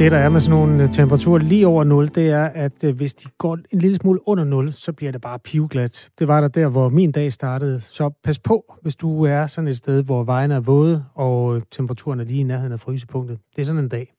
[0.00, 2.96] Det, der er med sådan nogle øh, temperaturer lige over 0, det er, at øh,
[2.96, 6.10] hvis de går en lille smule under 0, så bliver det bare pivglat.
[6.18, 7.80] Det var der der, hvor min dag startede.
[7.80, 11.62] Så pas på, hvis du er sådan et sted, hvor vejen er våde, og øh,
[11.70, 13.38] temperaturen er lige i nærheden af frysepunktet.
[13.56, 14.12] Det er sådan en dag.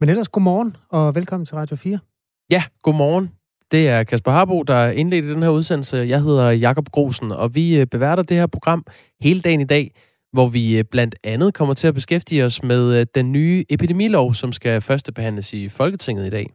[0.00, 1.98] Men ellers godmorgen, og velkommen til Radio 4.
[2.50, 3.30] Ja, godmorgen.
[3.70, 5.96] Det er Kasper Harbo, der indledte den her udsendelse.
[5.96, 8.84] Jeg hedder Jakob Grosen, og vi beværter det her program
[9.20, 9.90] hele dagen i dag
[10.36, 14.34] hvor vi øh, blandt andet kommer til at beskæftige os med øh, den nye epidemilov,
[14.34, 16.50] som skal førstebehandles i Folketinget i dag.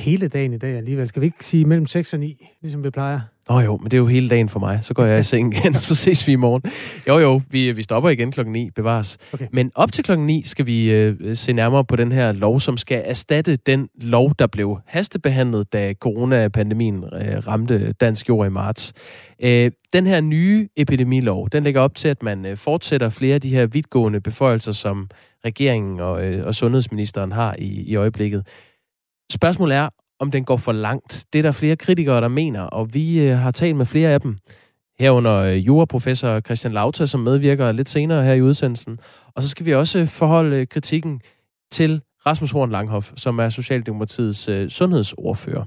[0.00, 1.08] Hele dagen i dag alligevel.
[1.08, 3.20] Skal vi ikke sige mellem 6 og 9, ligesom vi plejer?
[3.52, 4.78] Oh, jo, men det er jo hele dagen for mig.
[4.82, 6.62] Så går jeg i seng igen, og så ses vi i morgen.
[7.08, 9.18] Jo jo, vi, vi stopper igen klokken 9, bevares.
[9.32, 9.46] Okay.
[9.52, 12.76] Men op til klokken 9 skal vi øh, se nærmere på den her lov, som
[12.76, 18.92] skal erstatte den lov, der blev hastebehandlet, da coronapandemien øh, ramte dansk jord i marts.
[19.42, 23.40] Øh, den her nye epidemilov, den lægger op til, at man øh, fortsætter flere af
[23.40, 25.08] de her vidtgående beføjelser, som
[25.44, 28.46] regeringen og, øh, og sundhedsministeren har i, i øjeblikket.
[29.32, 29.88] Spørgsmålet er,
[30.20, 31.26] om den går for langt.
[31.32, 34.20] Det er der flere kritikere, der mener, og vi øh, har talt med flere af
[34.20, 34.36] dem.
[34.98, 38.98] Herunder øh, juraprofessor Christian Lauta, som medvirker lidt senere her i udsendelsen.
[39.34, 41.20] Og så skal vi også øh, forholde øh, kritikken
[41.72, 45.64] til Rasmus Horn Langhoff, som er Socialdemokratiets øh, sundhedsordfører.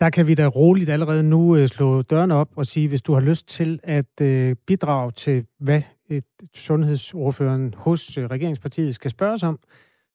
[0.00, 3.12] Der kan vi da roligt allerede nu øh, slå dørene op og sige, hvis du
[3.12, 9.42] har lyst til at øh, bidrage til, hvad et sundhedsordføreren hos øh, regeringspartiet skal spørges
[9.42, 9.58] om,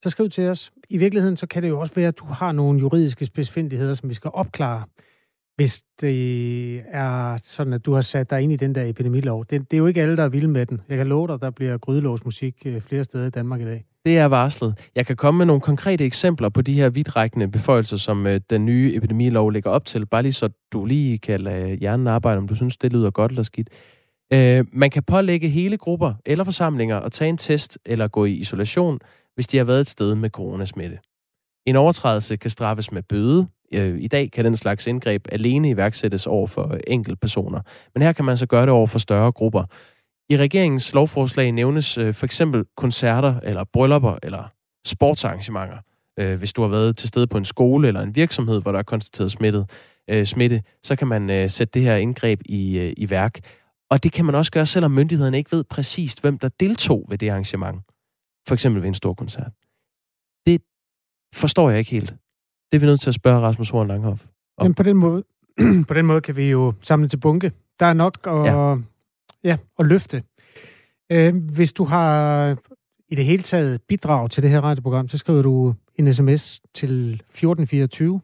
[0.03, 0.71] så skriv til os.
[0.89, 4.09] I virkeligheden så kan det jo også være, at du har nogle juridiske spidsfindigheder, som
[4.09, 4.83] vi skal opklare,
[5.55, 9.45] hvis det er sådan, at du har sat dig ind i den der epidemilov.
[9.49, 10.81] Det, det er jo ikke alle, der er vilde med den.
[10.89, 13.85] Jeg kan love dig, der bliver grydelåsmusik øh, flere steder i Danmark i dag.
[14.05, 14.89] Det er varslet.
[14.95, 18.65] Jeg kan komme med nogle konkrete eksempler på de her vidtrækkende beføjelser, som øh, den
[18.65, 22.47] nye epidemilov lægger op til, bare lige så du lige kan lade hjernen arbejde, om
[22.47, 23.69] du synes, det lyder godt eller skidt.
[24.33, 28.31] Øh, man kan pålægge hele grupper eller forsamlinger at tage en test eller gå i
[28.31, 28.99] isolation,
[29.35, 30.99] hvis de har været et sted med coronasmitte.
[31.65, 33.47] En overtrædelse kan straffes med bøde.
[33.99, 37.61] I dag kan den slags indgreb alene iværksættes over for enkelte personer.
[37.93, 39.63] Men her kan man så gøre det over for større grupper.
[40.29, 44.43] I regeringens lovforslag nævnes øh, for eksempel koncerter eller bryllupper eller
[44.87, 45.77] sportsarrangementer.
[46.19, 48.79] Øh, hvis du har været til stede på en skole eller en virksomhed, hvor der
[48.79, 49.69] er konstateret smittet,
[50.09, 53.39] øh, smitte, så kan man sætte det her indgreb i, i værk.
[53.89, 57.17] Og det kan man også gøre, selvom myndighederne ikke ved præcist, hvem der deltog ved
[57.17, 57.81] det arrangement
[58.47, 59.51] for eksempel ved en stor koncert.
[60.45, 60.61] Det
[61.33, 62.09] forstår jeg ikke helt.
[62.71, 64.25] Det er vi nødt til at spørge Rasmus Horn Langhoff
[64.57, 64.65] om.
[64.65, 65.23] Men på den måde,
[65.87, 67.51] på den måde kan vi jo samle til bunke.
[67.79, 68.75] Der er nok at, ja.
[69.43, 70.23] Ja, at løfte.
[71.11, 72.57] Øh, hvis du har
[73.09, 77.13] i det hele taget bidrag til det her radioprogram, så skriver du en sms til
[77.13, 78.21] 1424.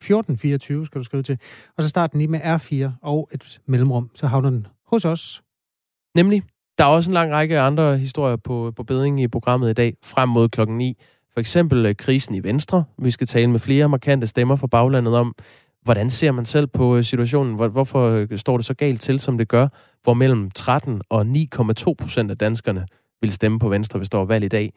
[0.00, 1.38] 1424 skal du skrive til.
[1.76, 4.10] Og så starter den lige med R4 og et mellemrum.
[4.14, 5.42] Så havner den hos os.
[6.14, 6.42] Nemlig
[6.78, 9.94] der er også en lang række andre historier på, på beding i programmet i dag,
[10.04, 10.96] frem mod klokken 9.
[11.32, 12.84] For eksempel øh, krisen i Venstre.
[12.98, 15.34] Vi skal tale med flere markante stemmer fra baglandet om,
[15.82, 17.54] hvordan ser man selv på øh, situationen?
[17.54, 19.68] Hvorfor øh, står det så galt til, som det gør?
[20.02, 22.86] Hvor mellem 13 og 9,2 procent af danskerne
[23.20, 24.72] vil stemme på Venstre, hvis der er valg i dag.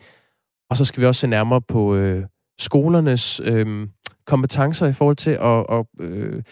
[0.69, 2.25] Og så skal vi også se nærmere på øh,
[2.59, 3.87] skolernes øh,
[4.25, 6.43] kompetencer i forhold til at, at øh,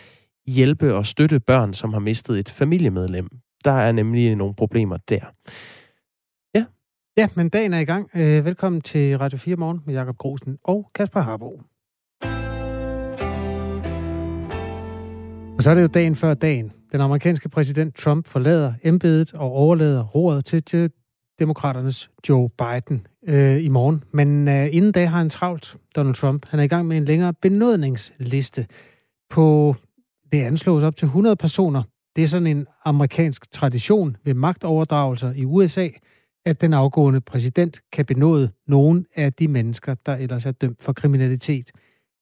[0.47, 3.29] hjælpe og støtte børn, som har mistet et familiemedlem.
[3.65, 5.25] Der er nemlig nogle problemer der.
[6.55, 6.65] Ja.
[7.17, 8.09] Ja, men dagen er i gang.
[8.15, 11.61] Øh, velkommen til Radio 4 Morgen med Jakob Grosen og Kasper Harbo.
[15.57, 16.71] Og så er det jo dagen før dagen.
[16.91, 20.91] Den amerikanske præsident Trump forlader embedet og overlader roret til
[21.39, 24.03] demokraternes Joe Biden øh, i morgen.
[24.11, 26.45] Men øh, inden da har han travlt, Donald Trump.
[26.49, 28.67] Han er i gang med en længere benådningsliste
[29.29, 29.75] på,
[30.31, 31.83] det anslås op til 100 personer,
[32.19, 35.87] det er sådan en amerikansk tradition ved magtoverdragelser i USA,
[36.45, 40.93] at den afgående præsident kan benåde nogen af de mennesker, der ellers er dømt for
[40.93, 41.71] kriminalitet.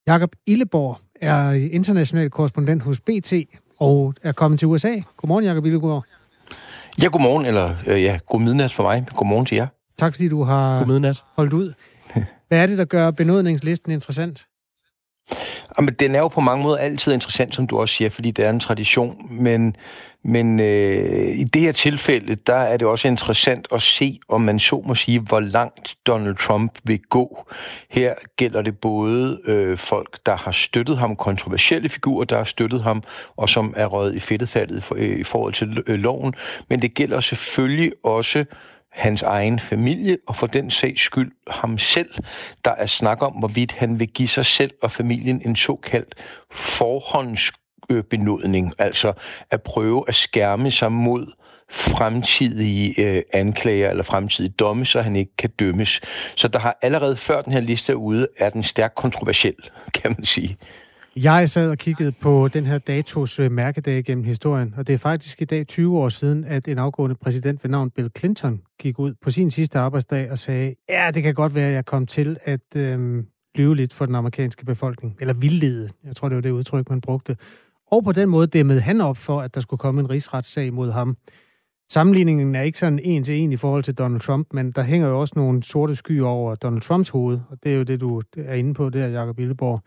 [0.07, 3.33] Jakob Illeborg er international korrespondent hos BT
[3.79, 4.95] og er kommet til USA.
[5.17, 6.03] Godmorgen, Jakob Illeborg.
[7.01, 9.05] Ja, godmorgen, eller øh, ja, god midnat for mig.
[9.15, 9.67] Godmorgen til jer.
[9.97, 10.85] Tak fordi du har
[11.35, 11.73] holdt ud.
[12.47, 14.47] Hvad er det, der gør benådningslisten interessant?
[15.79, 18.45] Jamen, den er jo på mange måder altid interessant, som du også siger, fordi det
[18.45, 19.41] er en tradition.
[19.41, 19.75] Men,
[20.24, 24.59] men øh, i det her tilfælde, der er det også interessant at se, om man
[24.59, 27.47] så må sige, hvor langt Donald Trump vil gå.
[27.89, 32.83] Her gælder det både øh, folk, der har støttet ham, kontroversielle figurer, der har støttet
[32.83, 33.03] ham,
[33.38, 36.33] og som er røget i fedtefaldet for, øh, i forhold til øh, loven.
[36.69, 38.45] Men det gælder selvfølgelig også
[38.97, 42.09] hans egen familie, og for den sags skyld ham selv.
[42.65, 46.15] Der er snak om, hvorvidt han vil give sig selv og familien en såkaldt
[46.51, 49.13] forhåndsbenådning, altså
[49.51, 51.31] at prøve at skærme sig mod
[51.69, 56.01] fremtidige øh, anklager eller fremtidige domme, så han ikke kan dømmes.
[56.35, 59.55] Så der har allerede før den her liste er ude, er den stærkt kontroversiel,
[59.93, 60.57] kan man sige.
[61.23, 64.97] Jeg sad og kiggede på den her datos øh, mærkedag gennem historien, og det er
[64.97, 68.99] faktisk i dag 20 år siden, at en afgående præsident ved navn Bill Clinton gik
[68.99, 72.05] ud på sin sidste arbejdsdag og sagde, ja, det kan godt være, at jeg kom
[72.05, 76.41] til at øhm, lyve lidt for den amerikanske befolkning, eller vildlede, jeg tror, det var
[76.41, 77.37] det udtryk, man brugte.
[77.91, 80.91] Og på den måde dæmmede han op for, at der skulle komme en rigsretssag mod
[80.91, 81.17] ham.
[81.89, 85.07] Sammenligningen er ikke sådan en til en i forhold til Donald Trump, men der hænger
[85.07, 88.21] jo også nogle sorte skyer over Donald Trumps hoved, og det er jo det, du
[88.37, 89.81] er inde på der, Jacob Illeborg.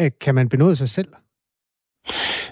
[0.00, 1.08] Øh, kan man benåde sig selv?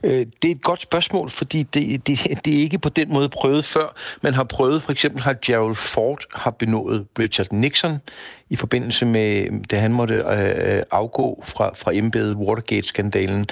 [0.04, 3.28] Øh, det er et godt spørgsmål, fordi det, det, det er ikke på den måde
[3.28, 3.96] prøvet før.
[4.22, 7.98] Man har prøvet, for eksempel har Gerald Ford har benået Richard Nixon
[8.50, 13.46] i forbindelse med, da han måtte øh, afgå fra, fra embedet Watergate-skandalen.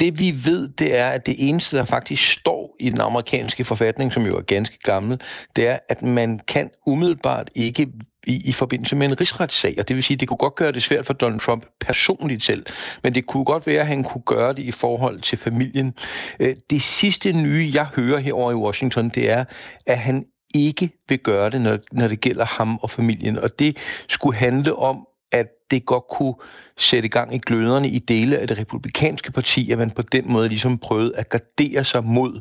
[0.00, 4.12] Det vi ved, det er, at det eneste, der faktisk står i den amerikanske forfatning,
[4.12, 5.20] som jo er ganske gammel,
[5.56, 7.88] det er, at man kan umiddelbart ikke
[8.26, 9.74] i, i forbindelse med en rigsretssag.
[9.78, 12.44] Og det vil sige, at det kunne godt gøre det svært for Donald Trump personligt
[12.44, 12.66] selv,
[13.02, 15.94] men det kunne godt være, at han kunne gøre det i forhold til familien.
[16.40, 19.44] Øh, det sidste nye, jeg hører herover i Washington, det er,
[19.86, 20.24] at han
[20.54, 23.38] ikke vil gøre det, når, når det gælder ham og familien.
[23.38, 23.76] Og det
[24.08, 26.34] skulle handle om, at det godt kunne
[26.76, 30.48] sætte gang i gløderne i dele af det republikanske parti, at man på den måde
[30.48, 32.40] ligesom prøvede at gardere sig mod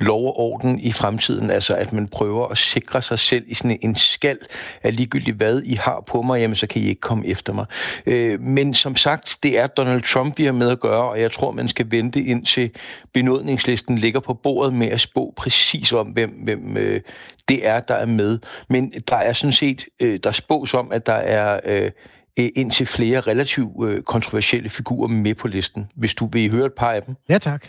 [0.00, 1.50] lov og orden i fremtiden.
[1.50, 4.38] Altså at man prøver at sikre sig selv i sådan en skal
[4.82, 7.66] af ligegyldigt hvad I har på mig, jamen så kan I ikke komme efter mig.
[8.06, 11.32] Øh, men som sagt, det er Donald Trump, vi har med at gøre, og jeg
[11.32, 12.70] tror, man skal vente indtil
[13.12, 17.00] benådningslisten ligger på bordet med at spå præcis om, hvem, hvem øh,
[17.48, 18.38] det er, der er med.
[18.68, 21.90] Men der er sådan set, øh, der spås om, at der er øh,
[22.36, 26.92] indtil flere relativt øh, kontroversielle figurer med på listen, hvis du vil høre et par
[26.92, 27.16] af dem.
[27.28, 27.66] Ja, tak.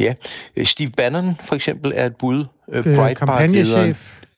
[0.00, 0.14] Ja,
[0.56, 2.44] øh, Steve Bannon for eksempel er et bud.
[2.72, 3.96] Øh, Breitbart-lederen.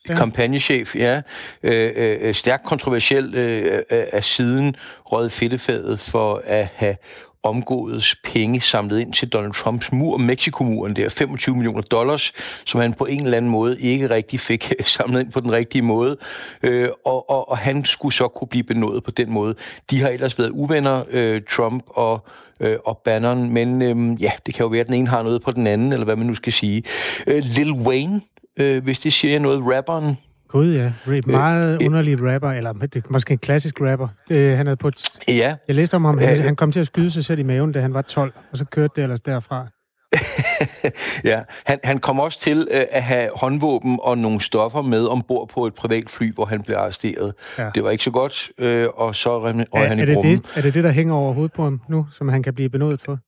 [0.09, 0.15] Ja.
[0.15, 1.21] kampagnechef, ja.
[1.63, 4.75] Øh, øh, stærkt kontroversiel øh, af siden
[5.05, 6.95] rød fedtefadet for at have
[7.43, 12.33] omgået penge samlet ind til Donald Trumps mur, Mexico-muren der, 25 millioner dollars,
[12.65, 15.81] som han på en eller anden måde ikke rigtig fik samlet ind på den rigtige
[15.81, 16.17] måde.
[16.63, 19.55] Øh, og, og, og han skulle så kunne blive benådet på den måde.
[19.89, 22.25] De har ellers været uvenner, øh, Trump og
[22.59, 25.41] øh, og Bannon, men øh, ja, det kan jo være, at den ene har noget
[25.41, 26.83] på den anden, eller hvad man nu skal sige.
[27.27, 28.21] Øh, Lil Wayne,
[28.57, 30.17] øh, hvis det siger noget, rapperen,
[30.51, 30.91] Gud ja,
[31.25, 32.73] meget øh, underlig rapper, eller
[33.09, 34.07] måske en klassisk rapper.
[34.31, 35.55] Øh, han havde på et, ja.
[35.67, 37.79] Jeg læste om ham, han, han kom til at skyde sig selv i maven, da
[37.79, 39.67] han var 12, og så kørte det ellers derfra.
[41.31, 45.49] ja, han, han kom også til øh, at have håndvåben og nogle stoffer med ombord
[45.49, 47.33] på et privat fly, hvor han blev arresteret.
[47.57, 47.69] Ja.
[47.75, 50.61] Det var ikke så godt, øh, og så røg han i er det, det, er
[50.61, 53.19] det det, der hænger over hovedet på ham nu, som han kan blive benådet for?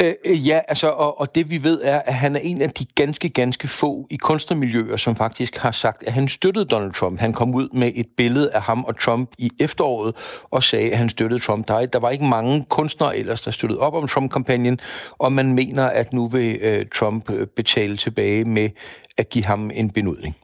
[0.00, 2.70] Øh, øh, ja, altså, og, og det vi ved er, at han er en af
[2.70, 7.20] de ganske, ganske få i kunstnermiljøer, som faktisk har sagt, at han støttede Donald Trump.
[7.20, 10.14] Han kom ud med et billede af ham og Trump i efteråret
[10.50, 11.68] og sagde, at han støttede Trump.
[11.68, 14.80] Der, der var ikke mange kunstnere ellers, der støttede op om Trump-kampagnen,
[15.18, 18.70] og man mener, at nu vil øh, Trump øh, betale tilbage med
[19.16, 20.36] at give ham en benudning.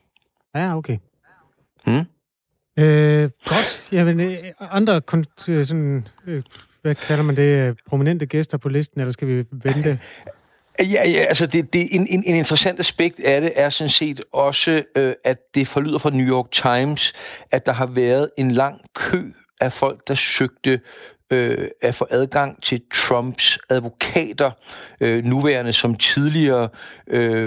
[0.55, 0.99] Ja, okay.
[1.85, 2.05] Hmm?
[2.79, 3.83] Øh, godt.
[3.93, 5.01] Jamen, øh, andre
[5.65, 6.43] sådan, øh,
[6.83, 9.99] hvad kalder man det, prominente gæster på listen, eller skal vi vente?
[10.81, 14.21] Ja, ja, altså det, det, en, en, en interessant aspekt af det er sådan set
[14.33, 17.13] også, øh, at det forlyder fra New York Times,
[17.51, 20.81] at der har været en lang kø af folk, der søgte
[21.31, 24.51] øh, at få adgang til Trumps advokater,
[25.01, 26.69] øh, nuværende som tidligere,
[27.07, 27.47] øh,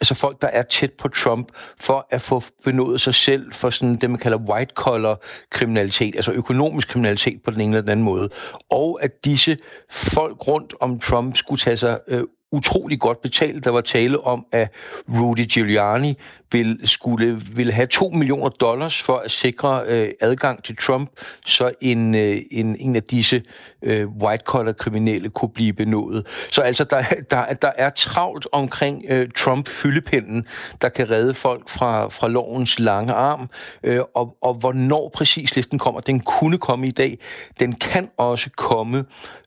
[0.00, 1.48] altså folk, der er tæt på Trump,
[1.80, 5.16] for at få benået sig selv for sådan det, man kalder white-collar
[5.50, 8.28] kriminalitet, altså økonomisk kriminalitet på den ene eller den anden måde.
[8.70, 9.58] Og at disse
[9.90, 13.64] folk rundt om Trump skulle tage sig øh, utrolig godt betalt.
[13.64, 14.72] Der var tale om, at
[15.08, 16.18] Rudy Giuliani
[16.52, 21.10] vil, skulle, vil have 2 millioner dollars for at sikre øh, adgang til Trump,
[21.46, 23.42] så en, øh, en, en af disse
[23.82, 26.26] øh, white-collar-kriminelle kunne blive benådet.
[26.50, 30.46] Så altså, der, der, der er travlt omkring øh, Trump-fyldepinden,
[30.80, 33.50] der kan redde folk fra, fra lovens lange arm,
[33.82, 37.18] øh, og, og hvornår præcis listen kommer, den kunne komme i dag.
[37.60, 39.04] Den kan også komme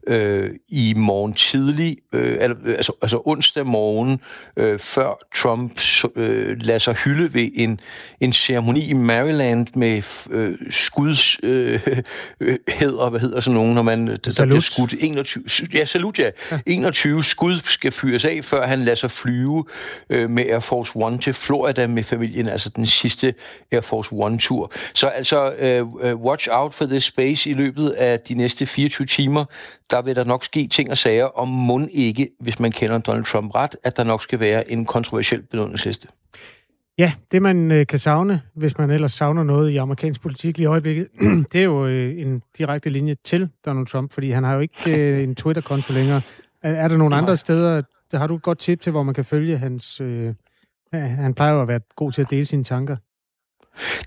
[0.08, 4.22] øh, i morgen tidlig, øh, altså, altså onsdag morgen,
[4.58, 5.82] øh, før Trump
[6.16, 7.80] øh, lader sig sig hylde ved en,
[8.20, 11.82] en ceremoni i Maryland med øh, skuds øh,
[12.40, 16.20] øh, heder, hvad hedder sådan nogen, når man der, der bliver skudt 21, ja, salut,
[16.20, 16.30] ja.
[16.52, 16.60] ja.
[16.66, 19.66] 21 skud skal fyres af, før han lader sig flyve
[20.10, 23.34] øh, med Air Force One til Florida med familien, altså den sidste
[23.72, 24.72] Air Force One-tur.
[24.94, 29.46] Så altså, øh, watch out for this space i løbet af de næste 24 timer.
[29.92, 33.26] Der vil der nok ske ting og sager, om mund ikke, hvis man kender Donald
[33.26, 36.08] Trump ret, at der nok skal være en kontroversiel benådningsliste.
[36.98, 40.64] Ja, det man øh, kan savne, hvis man ellers savner noget i amerikansk politik lige
[40.64, 41.08] i øjeblikket,
[41.52, 44.98] det er jo øh, en direkte linje til Donald Trump, fordi han har jo ikke
[44.98, 46.22] øh, en Twitter-konto længere.
[46.62, 47.82] Er, er der nogle andre steder,
[48.12, 50.02] der har du et godt tip til, hvor man kan følge hans...
[50.02, 50.34] Øh,
[50.94, 52.98] han plejer jo at være god til at dele sine tanker.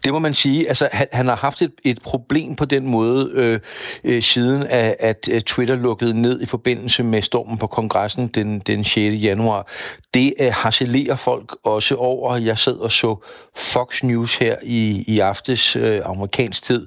[0.05, 0.69] Det må man sige.
[0.69, 3.61] Altså, han, han har haft et, et problem på den måde, øh,
[4.05, 8.85] øh, siden at, at Twitter lukkede ned i forbindelse med stormen på kongressen den, den
[8.85, 8.97] 6.
[8.97, 9.73] januar.
[10.15, 12.37] Det øh, harcelerer folk også over.
[12.37, 13.17] Jeg sad og så
[13.57, 16.87] Fox News her i, i aftes, øh, amerikansk tid,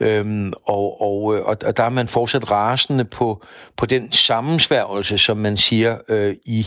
[0.00, 3.44] øhm, og, og, øh, og, og der er man fortsat rasende på,
[3.76, 6.66] på den sammensværgelse, som man siger øh, i,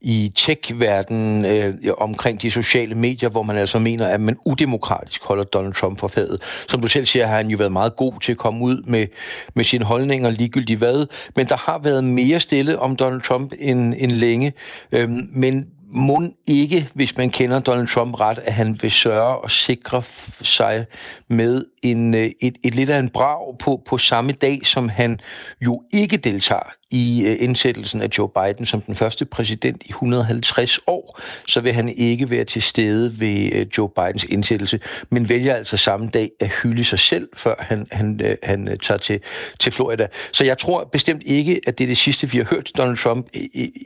[0.00, 5.44] i tech-verdenen øh, omkring de sociale medier, hvor man altså mener, at man udemokratisk holder
[5.44, 6.42] Donald Trump for fadet.
[6.68, 9.06] Som du selv siger, har han jo været meget god til at komme ud med,
[9.54, 11.06] med sine holdninger, ligegyldigt hvad.
[11.36, 14.52] Men der har været mere stille om Donald Trump end, end længe.
[14.92, 19.50] Øhm, men må ikke, hvis man kender Donald Trump ret, at han vil sørge og
[19.50, 20.02] sikre
[20.42, 20.86] sig
[21.28, 25.20] med en, øh, et, et lidt af en brag på, på samme dag, som han
[25.60, 30.80] jo ikke deltager i uh, indsættelsen af Joe Biden som den første præsident i 150
[30.86, 34.80] år, så vil han ikke være til stede ved uh, Joe Bidens indsættelse,
[35.10, 38.98] men vælger altså samme dag at hylde sig selv, før han, han, uh, han tager
[38.98, 39.20] til,
[39.60, 40.06] til Florida.
[40.32, 43.26] Så jeg tror bestemt ikke, at det er det sidste, vi har hørt Donald Trump,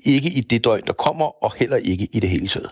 [0.04, 2.71] ikke i det døgn, der kommer, og heller ikke i det hele taget.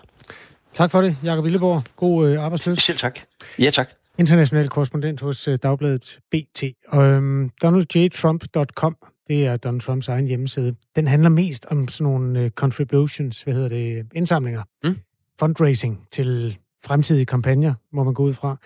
[0.74, 1.82] Tak for det, Jakob Villeborg.
[1.96, 2.78] God øh, arbejdsløs.
[2.78, 3.18] Selv tak.
[3.58, 3.90] Ja, tak.
[4.18, 6.62] International korrespondent hos øh, Dagbladet BT.
[6.94, 8.96] Øhm, DonaldJTrump.com,
[9.30, 10.74] det er Donald Trumps egen hjemmeside.
[10.96, 14.62] Den handler mest om sådan nogle øh, contributions, hvad hedder det, indsamlinger.
[14.84, 14.96] Mm.
[15.38, 18.56] Fundraising til fremtidige kampagner, må man gå ud fra.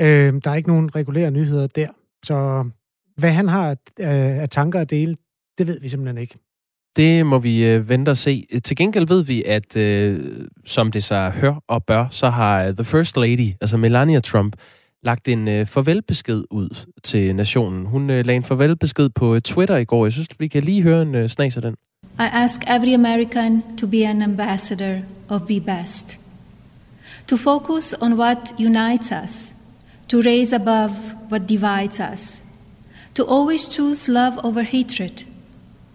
[0.00, 1.88] Øh, der er ikke nogen regulære nyheder der.
[2.24, 2.64] Så
[3.16, 5.16] hvad han har af, af tanker at dele,
[5.58, 6.38] det ved vi simpelthen ikke.
[6.96, 8.46] Det må vi øh, vente og se.
[8.64, 12.84] Til gengæld ved vi, at øh, som det så hør og bør, så har The
[12.84, 14.56] First Lady, altså Melania Trump,
[15.04, 17.86] lagt en øh, farvelbesked ud til nationen.
[17.86, 20.04] Hun øh, lagde en farvelbesked på øh, Twitter i går.
[20.04, 21.74] Jeg synes, vi kan lige høre en øh, snas af den.
[22.18, 26.18] I ask every American to be an ambassador of Be Best.
[27.26, 29.54] To focus on what unites us.
[30.08, 30.94] To raise above
[31.30, 32.44] what divides us.
[33.14, 35.26] To always choose love over hatred.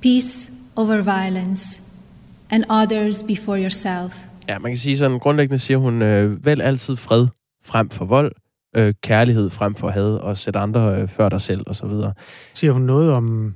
[0.01, 1.81] Peace over violence.
[2.49, 4.25] And others before yourself.
[4.47, 7.27] Ja, man kan sige sådan, grundlæggende siger hun, øh, vel altid fred
[7.63, 8.31] frem for vold,
[8.75, 12.13] øh, kærlighed frem for had, og sætte andre øh, før dig selv, og så videre.
[12.53, 13.53] Siger hun noget om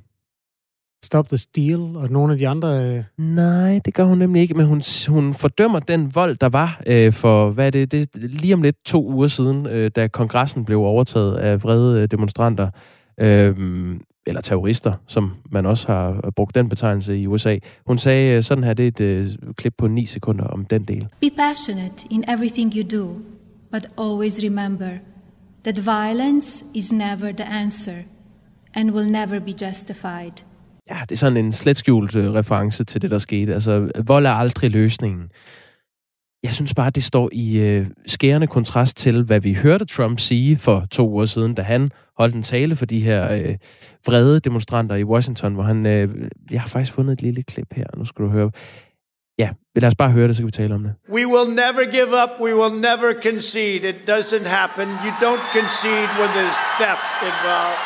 [1.03, 2.84] Stop the Steal og nogle af de andre?
[2.84, 3.03] Øh...
[3.17, 7.12] Nej, det gør hun nemlig ikke, men hun, hun fordømmer den vold, der var øh,
[7.12, 10.79] for, hvad er det, det, lige om lidt to uger siden, øh, da kongressen blev
[10.79, 12.70] overtaget af vrede øh, demonstranter,
[13.17, 13.55] øh,
[14.25, 17.58] eller terrorister, som man også har brugt den betegnelse i USA.
[17.88, 19.25] Hun sagde, øh, sådan her, det er et øh,
[19.58, 21.08] klip på 9 sekunder om den del.
[21.22, 23.15] Be passionate in everything you do
[23.74, 24.92] but always remember
[25.63, 27.98] that violence is never the answer
[28.74, 30.46] and will never be justified.
[30.89, 33.53] Ja, det er sådan en slet skjult uh, øh, reference til det, der skete.
[33.53, 35.30] Altså, vold er aldrig løsningen.
[36.44, 40.58] Jeg synes bare, det står i uh, skærende kontrast til, hvad vi hørte Trump sige
[40.58, 43.56] for to uger siden, da han holdt en tale for de her uh,
[44.06, 45.86] vrede demonstranter i Washington, hvor han...
[45.86, 48.51] Uh, jeg har faktisk fundet et lille klip her, nu skal du høre.
[49.40, 50.94] Ja, lad os bare høre det, så kan vi tale om det.
[51.10, 52.32] We will never give up.
[52.46, 53.90] We will never concede.
[53.92, 54.88] It doesn't happen.
[55.06, 57.82] You don't concede when there's theft involved.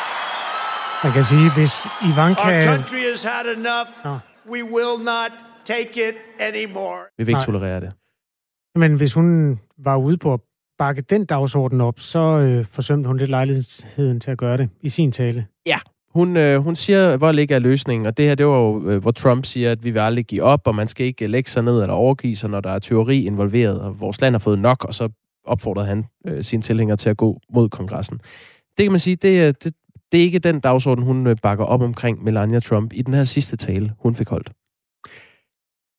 [1.04, 1.74] Man kan sige, hvis
[2.10, 2.42] Ivanka...
[2.54, 3.90] Our country has had enough.
[4.04, 4.14] Ja.
[4.54, 5.32] We will not
[5.64, 6.16] take it
[6.48, 7.00] anymore.
[7.18, 7.44] Vi vil ikke Nej.
[7.44, 7.92] tolerere det.
[8.74, 10.40] Men hvis hun var ude på at
[10.78, 14.88] bakke den dagsorden op, så øh, forsømte hun lidt lejligheden til at gøre det i
[14.88, 15.46] sin tale.
[15.66, 15.78] Ja,
[16.10, 19.02] hun, øh, hun siger, hvor ligger er løsningen, og det her, det var jo, øh,
[19.02, 21.62] hvor Trump siger, at vi vil aldrig give op, og man skal ikke lægge sig
[21.62, 24.84] ned eller overgive sig, når der er teori involveret, og vores land har fået nok,
[24.84, 25.08] og så
[25.44, 28.20] opfordrede han øh, sine tilhængere til at gå mod kongressen.
[28.76, 29.74] Det kan man sige, det, det,
[30.12, 33.24] det er ikke den dagsorden, hun øh, bakker op omkring Melania Trump i den her
[33.24, 34.52] sidste tale, hun fik holdt.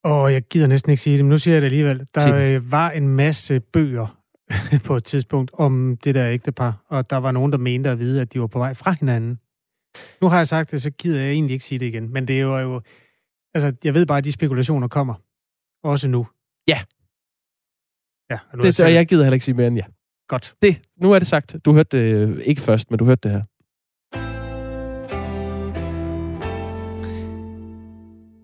[0.03, 2.07] Og jeg gider næsten ikke sige det, men nu siger jeg det alligevel.
[2.15, 4.19] Der øh, var en masse bøger
[4.85, 8.21] på et tidspunkt om det der ægtepar, og der var nogen, der mente at vide,
[8.21, 9.39] at de var på vej fra hinanden.
[10.22, 12.13] Nu har jeg sagt det, så gider jeg egentlig ikke sige det igen.
[12.13, 12.58] Men det er jo...
[12.58, 12.81] jo
[13.53, 15.13] altså, jeg ved bare, at de spekulationer kommer.
[15.84, 16.27] Også nu.
[16.67, 16.81] Ja.
[18.31, 19.86] Ja, og nu Det, og jeg gider heller ikke sige mere end ja.
[20.27, 20.55] Godt.
[20.62, 21.55] Det, nu er det sagt.
[21.65, 23.43] Du hørte det øh, ikke først, men du hørte det her.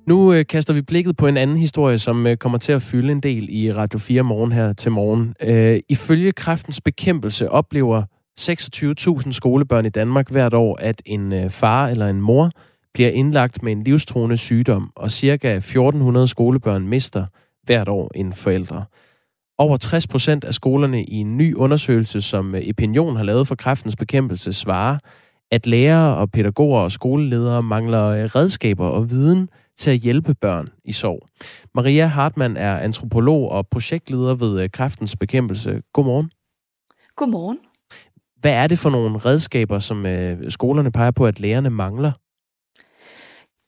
[0.09, 3.11] Nu øh, kaster vi blikket på en anden historie, som øh, kommer til at fylde
[3.11, 5.35] en del i Radio 4 morgen her til morgen.
[5.41, 8.03] Øh, ifølge kræftens bekæmpelse oplever
[8.39, 12.51] 26.000 skolebørn i Danmark hvert år, at en øh, far eller en mor
[12.93, 17.25] bliver indlagt med en livstruende sygdom, og cirka 1.400 skolebørn mister
[17.63, 18.85] hvert år en forældre.
[19.57, 23.55] Over 60 procent af skolerne i en ny undersøgelse, som øh, Opinion har lavet for
[23.55, 24.97] kræftens bekæmpelse, svarer,
[25.51, 30.69] at lærere og pædagoger og skoleledere mangler øh, redskaber og viden til at hjælpe børn
[30.85, 31.27] i sorg.
[31.75, 35.81] Maria Hartmann er antropolog og projektleder ved kræftens bekæmpelse.
[35.93, 36.31] Godmorgen.
[37.15, 37.59] Godmorgen.
[38.45, 42.11] Hvad er det for nogle redskaber, som øh, skolerne peger på, at lærerne mangler?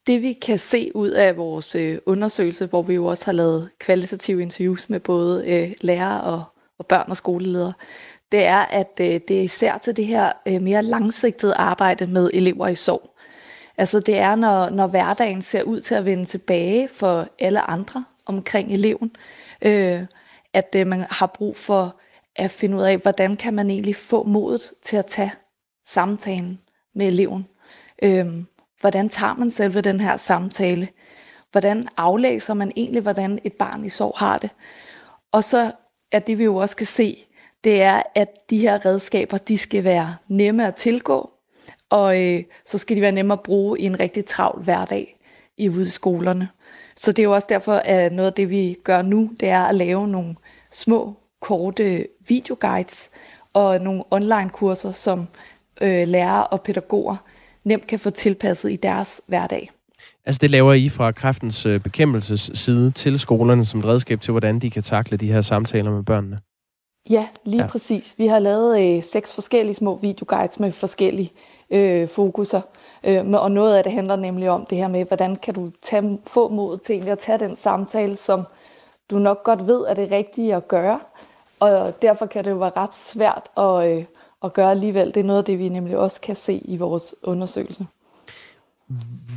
[0.06, 3.70] Det vi kan se ud af vores øh, undersøgelse, hvor vi jo også har lavet
[3.80, 6.44] kvalitative interviews med både øh, lærere og,
[6.78, 7.72] og børn og skoleledere,
[8.32, 12.30] det er, at øh, det er især til det her øh, mere langsigtede arbejde med
[12.34, 13.10] elever i sorg.
[13.78, 18.04] Altså det er, når, når hverdagen ser ud til at vende tilbage for alle andre
[18.26, 19.16] omkring eleven,
[19.62, 20.00] øh,
[20.52, 21.96] at øh, man har brug for
[22.38, 25.32] at finde ud af, hvordan kan man egentlig få modet til at tage
[25.86, 26.60] samtalen
[26.94, 27.46] med eleven.
[28.02, 28.46] Øhm,
[28.80, 30.88] hvordan tager man selve den her samtale?
[31.52, 34.50] Hvordan aflæser man egentlig, hvordan et barn i sorg har det?
[35.32, 35.72] Og så
[36.12, 37.24] er det, vi jo også kan se,
[37.64, 41.30] det er, at de her redskaber, de skal være nemme at tilgå,
[41.90, 45.18] og øh, så skal de være nemme at bruge i en rigtig travl hverdag
[45.56, 46.48] i ude i skolerne.
[46.96, 49.62] Så det er jo også derfor, at noget af det, vi gør nu, det er
[49.62, 50.36] at lave nogle
[50.70, 53.10] små, korte videoguides
[53.54, 55.26] og nogle online-kurser, som
[55.80, 57.16] øh, lærere og pædagoger
[57.64, 59.70] nemt kan få tilpasset i deres hverdag.
[60.26, 64.30] Altså det laver I fra kræftens øh, bekæmpelses side til skolerne som et redskab til,
[64.30, 66.40] hvordan de kan takle de her samtaler med børnene?
[67.10, 67.68] Ja, lige ja.
[67.68, 68.14] præcis.
[68.18, 71.32] Vi har lavet øh, seks forskellige små videoguides med forskellige
[71.70, 72.60] øh, fokuser.
[73.04, 76.18] Øh, og noget af det handler nemlig om det her med, hvordan kan du tage,
[76.26, 78.44] få mod til egentlig at tage den samtale, som
[79.10, 81.00] du nok godt ved er det rigtige at gøre.
[81.60, 84.04] Og derfor kan det jo være ret svært at, øh,
[84.44, 85.06] at gøre alligevel.
[85.06, 87.86] Det er noget af det, vi nemlig også kan se i vores undersøgelse.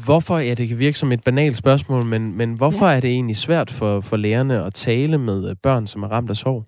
[0.05, 2.95] Hvorfor, ja det kan virke som et banalt spørgsmål, men, men hvorfor ja.
[2.95, 6.29] er det egentlig svært for, for lærerne at tale med øh, børn, som er ramt
[6.29, 6.63] af sorg?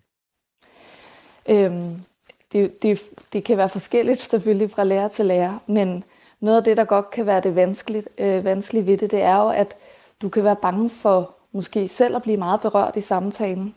[1.49, 1.95] Øhm,
[2.51, 3.01] det, det,
[3.33, 6.03] det kan være forskelligt selvfølgelig fra lærer til lærer, men
[6.39, 9.35] noget af det, der godt kan være det vanskeligt, øh, vanskelige ved det, det er
[9.35, 9.75] jo, at
[10.21, 13.75] du kan være bange for måske selv at blive meget berørt i samtalen.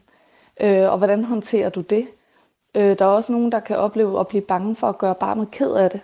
[0.60, 2.08] Øh, og hvordan håndterer du det?
[2.74, 5.50] Øh, der er også nogen, der kan opleve at blive bange for at gøre barnet
[5.50, 6.00] ked af det,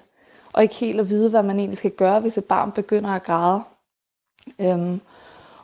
[0.53, 3.25] og ikke helt at vide, hvad man egentlig skal gøre, hvis et barn begynder at
[3.25, 3.63] græde.
[4.59, 5.01] Øhm,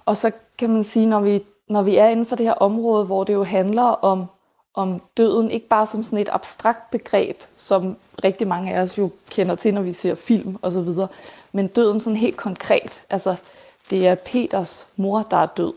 [0.04, 3.04] og så kan man sige, når vi, når vi er inden for det her område,
[3.04, 4.26] hvor det jo handler om
[4.78, 9.10] om døden, ikke bare som sådan et abstrakt begreb, som rigtig mange af os jo
[9.30, 10.88] kender til, når vi ser film osv.,
[11.52, 13.02] men døden sådan helt konkret.
[13.10, 13.36] Altså,
[13.90, 15.72] det er Peters mor, der er død.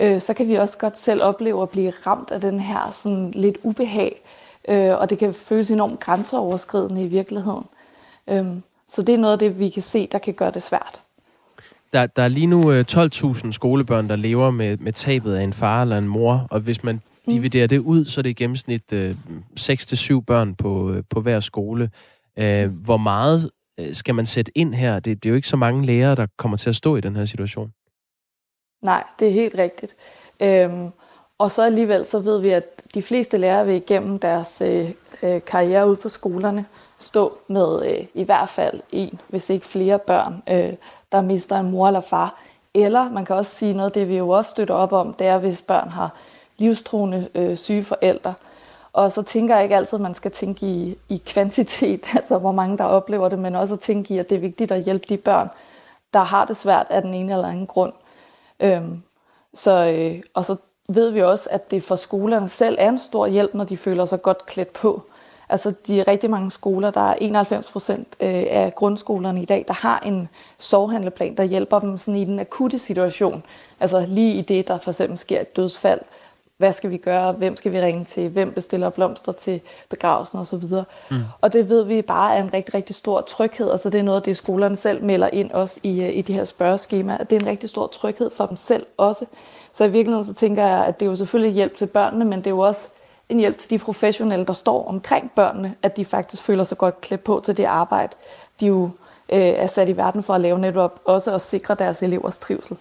[0.00, 3.30] Øh, så kan vi også godt selv opleve at blive ramt af den her sådan
[3.30, 4.20] lidt ubehag,
[4.68, 7.64] øh, og det kan føles enormt grænseoverskridende i virkeligheden.
[8.28, 8.46] Øh,
[8.88, 11.00] så det er noget af det, vi kan se, der kan gøre det svært.
[11.92, 15.52] Der, der er lige nu 12.000 øh, skolebørn, der lever med, med tabet af en
[15.52, 17.32] far eller en mor, og hvis man mm.
[17.32, 19.16] dividerer det ud, så er det i gennemsnit øh,
[19.60, 21.90] 6-7 børn på, øh, på hver skole.
[22.38, 24.94] Øh, hvor meget øh, skal man sætte ind her?
[24.94, 27.16] Det, det er jo ikke så mange lærere, der kommer til at stå i den
[27.16, 27.72] her situation.
[28.80, 29.96] Nej, det er helt rigtigt.
[30.40, 30.90] Øhm,
[31.38, 32.64] og så alligevel så ved vi, at
[32.94, 34.90] de fleste lærere vil igennem deres øh,
[35.22, 36.66] øh, karriere ude på skolerne
[36.98, 40.72] stå med øh, i hvert fald en, hvis ikke flere børn, øh,
[41.12, 42.40] der mister en mor eller far.
[42.74, 45.38] Eller man kan også sige noget, det vi jo også støtter op om, det er,
[45.38, 46.14] hvis børn har
[46.58, 48.34] livstruende øh, syge forældre.
[48.92, 52.52] Og så tænker jeg ikke altid, at man skal tænke i, i kvantitet, altså hvor
[52.52, 55.06] mange der oplever det, men også at tænke i, at det er vigtigt at hjælpe
[55.08, 55.48] de børn,
[56.14, 57.92] der har det svært af den ene eller anden grund.
[58.60, 59.02] Øhm,
[59.54, 60.56] så, øh, og så
[60.88, 64.06] ved vi også, at det for skolerne selv er en stor hjælp, når de føler
[64.06, 65.02] sig godt klædt på.
[65.48, 69.64] Altså de er rigtig mange skoler, der er 91 procent øh, af grundskolerne i dag,
[69.68, 73.42] der har en sovhandleplan, der hjælper dem sådan i den akutte situation.
[73.80, 76.00] Altså lige i det, der for eksempel sker et dødsfald.
[76.58, 77.32] Hvad skal vi gøre?
[77.32, 78.28] Hvem skal vi ringe til?
[78.28, 80.64] Hvem bestiller blomster til begravelsen osv.?
[81.10, 81.16] Mm.
[81.40, 83.70] Og det ved vi bare er en rigtig, rigtig stor tryghed.
[83.70, 86.32] Altså det er noget af det, skolerne selv melder ind også i, øh, i de
[86.32, 87.24] her spørgeskemaer.
[87.24, 89.24] Det er en rigtig stor tryghed for dem selv også.
[89.72, 92.38] Så i virkeligheden så tænker jeg, at det er jo selvfølgelig hjælp til børnene, men
[92.38, 92.88] det er jo også
[93.28, 97.00] en hjælp til de professionelle, der står omkring børnene, at de faktisk føler sig godt
[97.00, 98.12] klædt på til det arbejde,
[98.60, 98.90] de jo
[99.32, 102.76] øh, er sat i verden for at lave netop også at sikre deres elevers trivsel.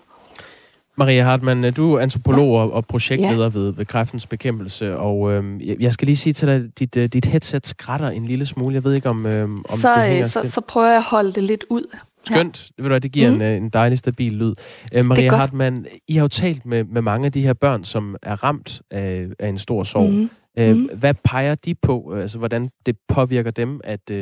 [0.98, 2.76] Maria Hartmann, du er antropolog ja.
[2.76, 3.60] og projektleder ja.
[3.60, 7.26] ved, ved kræftens bekæmpelse, og øhm, jeg skal lige sige til dig, dit, uh, dit
[7.26, 8.76] headset skrætter en lille smule.
[8.76, 11.32] Jeg ved ikke, om, øhm, om så, det hænger så, så prøver jeg at holde
[11.32, 11.98] det lidt ud.
[12.26, 12.72] Skønt.
[12.78, 12.84] Ja.
[12.84, 13.36] Ved du, det giver mm.
[13.36, 14.54] en, øh, en dejlig, stabil lyd.
[14.98, 18.16] Uh, Maria Hartmann, I har jo talt med, med mange af de her børn, som
[18.22, 20.10] er ramt af, af en stor sorg.
[20.10, 20.30] Mm.
[20.60, 20.90] Uh, mm.
[20.94, 22.14] Hvad peger de på?
[22.22, 24.18] Altså, hvordan det påvirker dem, at, uh,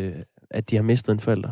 [0.51, 1.49] at de har mistet en forælder?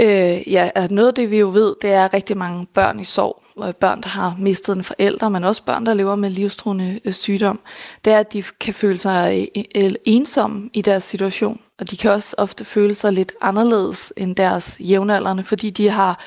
[0.00, 3.42] Øh, ja, noget af det vi jo ved, det er rigtig mange børn i sorg,
[3.80, 7.60] børn, der har mistet en forælder, men også børn, der lever med livstruende øh, sygdom,
[8.04, 11.96] det er, at de kan føle sig øh, e-, ensomme i deres situation, og de
[11.96, 16.20] kan også ofte føle sig lidt anderledes end deres jævnaldrende, fordi de har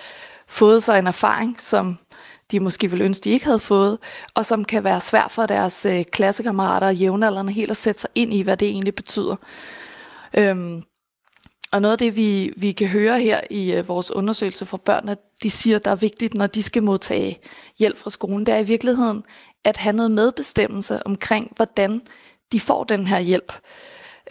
[0.47, 1.97] fået sig en erfaring, som
[2.51, 3.97] de måske ville ønske, de ikke havde fået,
[4.35, 8.09] og som kan være svært for deres øh, klassekammerater og jævnaldrende helt at sætte sig
[8.15, 9.35] ind i, hvad det egentlig betyder.
[10.33, 10.83] Øhm,
[11.73, 15.09] og noget af det, vi, vi kan høre her i uh, vores undersøgelse for børn,
[15.09, 17.39] at de siger, der er vigtigt, når de skal modtage
[17.79, 19.23] hjælp fra skolen, det er i virkeligheden
[19.63, 22.01] at have noget medbestemmelse omkring, hvordan
[22.51, 23.53] de får den her hjælp.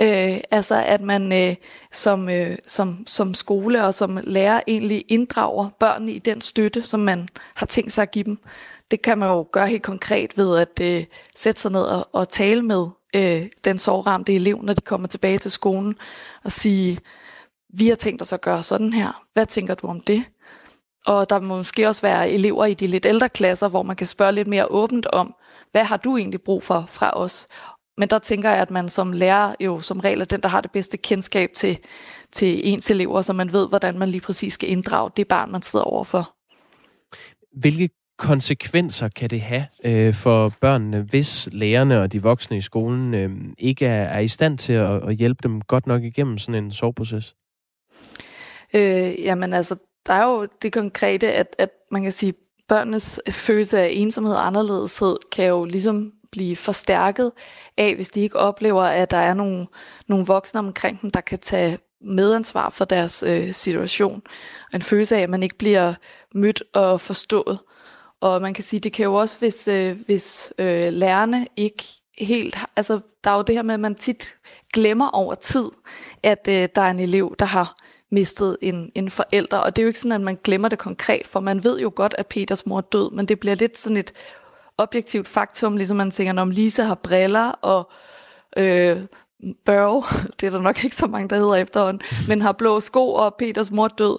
[0.00, 1.56] Øh, altså at man øh,
[1.92, 7.00] som, øh, som, som skole og som lærer egentlig inddrager børnene i den støtte, som
[7.00, 8.38] man har tænkt sig at give dem.
[8.90, 11.04] Det kan man jo gøre helt konkret ved at øh,
[11.36, 15.38] sætte sig ned og, og tale med øh, den sovramte elev, når de kommer tilbage
[15.38, 15.94] til skolen,
[16.44, 16.98] og sige,
[17.72, 19.24] vi har tænkt os at gøre sådan her.
[19.32, 20.24] Hvad tænker du om det?
[21.06, 24.06] Og der må måske også være elever i de lidt ældre klasser, hvor man kan
[24.06, 25.34] spørge lidt mere åbent om,
[25.72, 27.46] hvad har du egentlig brug for fra os?
[27.98, 30.60] Men der tænker jeg, at man som lærer jo som regel er den, der har
[30.60, 31.78] det bedste kendskab til,
[32.32, 35.62] til ens elever, så man ved, hvordan man lige præcis skal inddrage det barn, man
[35.62, 36.34] sidder overfor.
[37.60, 43.14] Hvilke konsekvenser kan det have øh, for børnene, hvis lærerne og de voksne i skolen
[43.14, 46.64] øh, ikke er, er i stand til at, at hjælpe dem godt nok igennem sådan
[46.64, 47.34] en soveproces?
[48.74, 52.34] Øh, jamen altså, der er jo det konkrete, at, at man kan sige,
[52.68, 57.32] børnenes følelse af ensomhed og anderledeshed kan jo ligesom blive forstærket
[57.76, 59.66] af, hvis de ikke oplever, at der er nogle,
[60.08, 64.22] nogle voksne omkring dem, der kan tage medansvar for deres øh, situation.
[64.72, 65.94] Og en følelse af, at man ikke bliver
[66.34, 67.58] mødt og forstået.
[68.20, 71.84] Og man kan sige, det kan jo også, hvis, øh, hvis øh, lærerne ikke
[72.18, 72.58] helt...
[72.76, 74.36] Altså, der er jo det her med, at man tit
[74.72, 75.64] glemmer over tid,
[76.22, 77.76] at øh, der er en elev, der har
[78.12, 79.58] mistet en, en forælder.
[79.58, 81.92] Og det er jo ikke sådan, at man glemmer det konkret, for man ved jo
[81.96, 84.12] godt, at Peters mor er død, men det bliver lidt sådan et
[84.78, 87.90] objektivt faktum, ligesom man tænker, om Lisa har briller, og
[88.56, 89.00] øh,
[89.64, 90.04] Børge,
[90.40, 93.34] det er der nok ikke så mange, der hedder efterhånden, men har blå sko, og
[93.34, 94.18] Peters mor er død.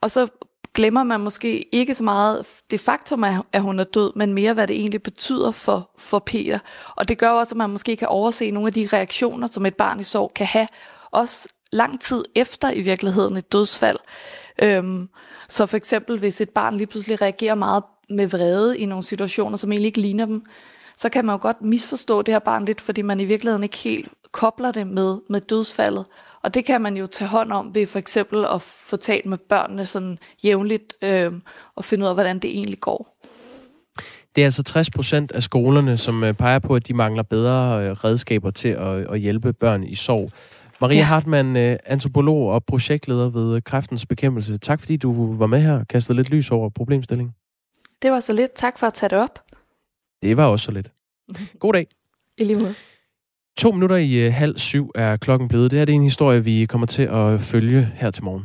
[0.00, 0.28] Og så
[0.74, 4.66] glemmer man måske ikke så meget det faktum, at hun er død, men mere, hvad
[4.66, 6.58] det egentlig betyder for, for Peter.
[6.96, 9.74] Og det gør også, at man måske kan overse nogle af de reaktioner, som et
[9.74, 10.68] barn i sorg kan have,
[11.10, 13.98] også lang tid efter i virkeligheden et dødsfald.
[14.62, 15.08] Øhm,
[15.48, 19.56] så for eksempel, hvis et barn lige pludselig reagerer meget med vrede i nogle situationer,
[19.56, 20.42] som egentlig ikke ligner dem,
[20.96, 23.76] så kan man jo godt misforstå det her barn lidt, fordi man i virkeligheden ikke
[23.76, 26.04] helt kobler det med, med dødsfaldet.
[26.42, 29.38] Og det kan man jo tage hånd om ved for eksempel at få talt med
[29.38, 31.32] børnene sådan jævnligt øh,
[31.76, 33.18] og finde ud af, hvordan det egentlig går.
[34.36, 37.84] Det er altså 60 procent af skolerne, som øh, peger på, at de mangler bedre
[37.84, 40.30] øh, redskaber til at, at hjælpe børn i sorg.
[40.80, 41.04] Maria ja.
[41.04, 44.58] Hartmann, øh, antropolog og projektleder ved Kræftens Bekæmpelse.
[44.58, 47.34] Tak fordi du var med her og kastede lidt lys over problemstillingen.
[48.02, 48.52] Det var så lidt.
[48.54, 49.38] Tak for at tage det op.
[50.22, 50.92] Det var også så lidt.
[51.60, 51.86] God dag.
[52.38, 52.74] I lige måde.
[53.58, 55.70] To minutter i uh, halv syv er klokken blevet.
[55.70, 58.44] Det her det er en historie, vi kommer til at følge her til morgen.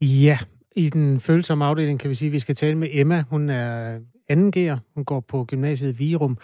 [0.00, 0.38] Ja,
[0.76, 3.24] i den følsomme afdeling kan vi sige, at vi skal tale med Emma.
[3.30, 4.80] Hun er anden gear.
[4.94, 6.38] Hun går på gymnasiet Virum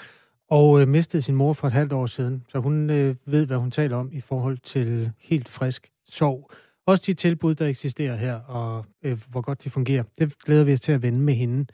[0.55, 2.45] og øh, mistede sin mor for et halvt år siden.
[2.49, 6.51] Så hun øh, ved, hvad hun taler om i forhold til helt frisk sorg.
[6.87, 10.03] Også de tilbud, der eksisterer her, og øh, hvor godt de fungerer.
[10.19, 11.67] Det glæder vi os til at vende med hende.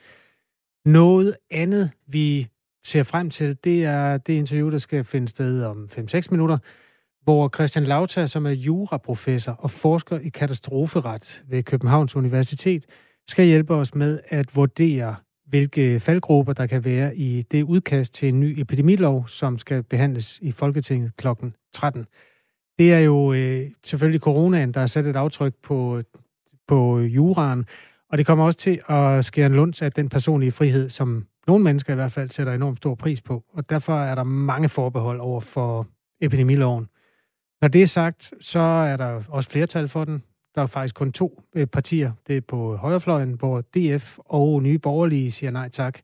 [0.85, 2.49] Noget andet, vi
[2.85, 6.59] ser frem til, det er det interview, der skal finde sted om 5-6 minutter,
[7.23, 12.87] hvor Christian Lauta, som er juraprofessor og forsker i katastroferet ved Københavns Universitet,
[13.29, 15.17] skal hjælpe os med at vurdere,
[15.51, 20.39] hvilke faldgrupper der kan være i det udkast til en ny epidemilov, som skal behandles
[20.43, 21.27] i Folketinget kl.
[21.73, 22.07] 13.
[22.79, 26.03] Det er jo øh, selvfølgelig coronaen, der har sat et aftryk på,
[26.69, 27.67] på juraen,
[28.11, 31.65] og det kommer også til at skære en lunds af den personlige frihed, som nogle
[31.65, 33.45] mennesker i hvert fald sætter enormt stor pris på.
[33.53, 35.87] Og derfor er der mange forbehold over for
[36.21, 36.89] epidemiloven.
[37.61, 40.23] Når det er sagt, så er der også flertal for den.
[40.55, 42.13] Der er faktisk kun to øh, partier.
[42.27, 45.99] Det er på højrefløjen, hvor DF og Nye Borgerlige siger nej tak.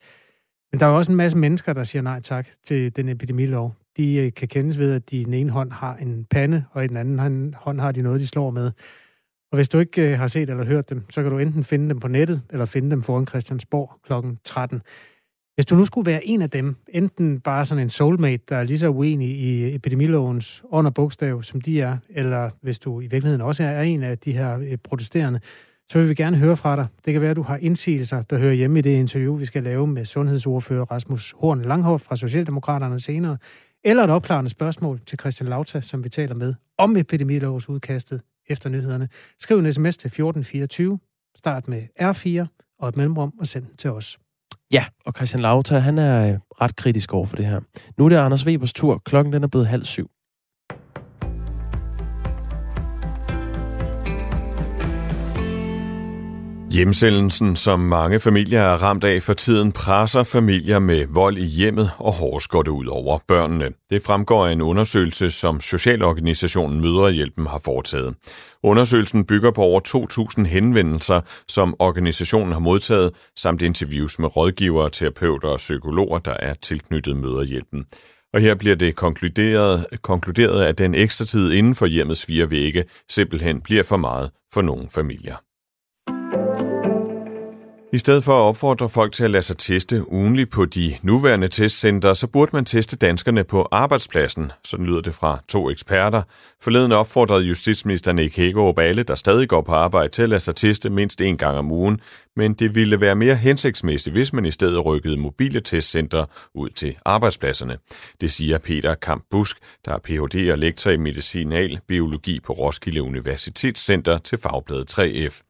[0.72, 3.74] Men der er også en masse mennesker, der siger nej tak til den epidemilov.
[3.96, 6.84] De øh, kan kendes ved, at de i den ene hånd har en pande, og
[6.84, 8.72] i den anden hånd har de noget, de slår med.
[9.52, 11.88] Og hvis du ikke øh, har set eller hørt dem, så kan du enten finde
[11.88, 14.36] dem på nettet, eller finde dem foran Christiansborg kl.
[14.44, 14.82] 13.
[15.56, 18.62] Hvis du nu skulle være en af dem, enten bare sådan en soulmate, der er
[18.62, 23.40] lige så uenig i epidemilovens under bogstav, som de er, eller hvis du i virkeligheden
[23.40, 25.40] også er en af de her øh, protesterende,
[25.90, 26.86] så vil vi gerne høre fra dig.
[27.04, 29.62] Det kan være, at du har indsigelser, der hører hjemme i det interview, vi skal
[29.62, 33.36] lave med sundhedsordfører Rasmus Horn Langhoff fra Socialdemokraterne senere,
[33.84, 38.70] eller et opklarende spørgsmål til Christian Lauta, som vi taler med om epidemilovens udkastet efter
[38.70, 39.08] nyhederne.
[39.40, 40.98] Skriv en sms til 1424,
[41.36, 42.46] start med R4
[42.78, 44.18] og et mellemrum og send til os.
[44.72, 47.60] Ja, og Christian Lauter, han er øh, ret kritisk over for det her.
[47.98, 49.02] Nu er det Anders Webers tur.
[49.04, 50.10] Klokken den er blevet halv syv.
[56.76, 61.90] Hjemsendelsen, som mange familier er ramt af for tiden, presser familier med vold i hjemmet,
[61.98, 63.70] og hårdest går det ud over børnene.
[63.90, 68.14] Det fremgår af en undersøgelse, som Socialorganisationen Mødrehjælpen har foretaget.
[68.62, 69.80] Undersøgelsen bygger på over
[70.38, 76.54] 2.000 henvendelser, som organisationen har modtaget, samt interviews med rådgivere, terapeuter og psykologer, der er
[76.54, 77.84] tilknyttet Mødrehjælpen.
[78.34, 82.84] Og her bliver det konkluderet, konkluderet, at den ekstra tid inden for hjemmets fire vægge
[83.10, 85.45] simpelthen bliver for meget for nogle familier.
[87.92, 91.48] I stedet for at opfordre folk til at lade sig teste ugenligt på de nuværende
[91.48, 94.52] testcenter, så burde man teste danskerne på arbejdspladsen.
[94.64, 96.22] Sådan lyder det fra to eksperter.
[96.62, 100.56] Forleden opfordrede justitsminister Nick Hækkerup alle, der stadig går på arbejde, til at lade sig
[100.56, 102.00] teste mindst en gang om ugen.
[102.36, 106.96] Men det ville være mere hensigtsmæssigt, hvis man i stedet rykkede mobile testcenter ud til
[107.04, 107.78] arbejdspladserne.
[108.20, 110.50] Det siger Peter Kamp Busk, der er Ph.D.
[110.52, 115.42] og lektor i medicinal biologi på Roskilde Universitetscenter til Fagbladet 3F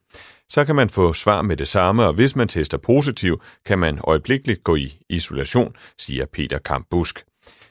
[0.49, 3.99] så kan man få svar med det samme, og hvis man tester positiv, kan man
[4.03, 7.23] øjeblikkeligt gå i isolation, siger Peter Kamp Busk.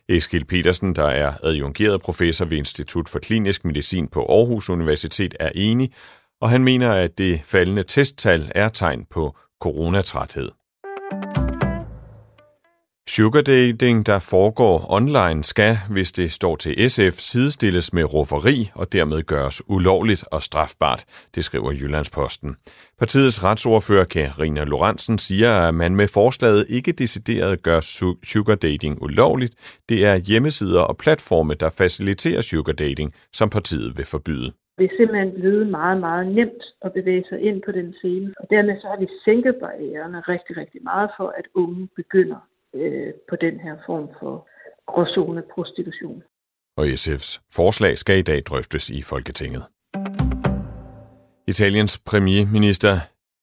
[0.08, 5.50] Eskil Petersen, der er adjungeret professor ved Institut for Klinisk Medicin på Aarhus Universitet, er
[5.54, 5.92] enig,
[6.40, 10.50] og han mener, at det faldende testtal er tegn på coronatræthed.
[13.08, 18.92] Sugar dating, der foregår online, skal, hvis det står til SF, sidestilles med rufferi og
[18.92, 22.56] dermed gøres ulovligt og strafbart, det skriver Jyllandsposten.
[22.98, 27.80] Partiets retsordfører Karina Lorentzen siger, at man med forslaget ikke decideret gør
[28.30, 29.54] sugar dating ulovligt.
[29.88, 34.50] Det er hjemmesider og platforme, der faciliterer sugar dating, som partiet vil forbyde.
[34.78, 38.34] Det er simpelthen blevet meget, meget nemt at bevæge sig ind på den scene.
[38.40, 42.40] Og dermed så har vi sænket barriererne rigtig, rigtig meget for, at unge begynder
[42.84, 44.48] øh, på den her form for
[44.92, 46.22] gråzone prostitution.
[46.76, 49.62] Og SF's forslag skal i dag drøftes i Folketinget.
[51.48, 52.94] Italiens premierminister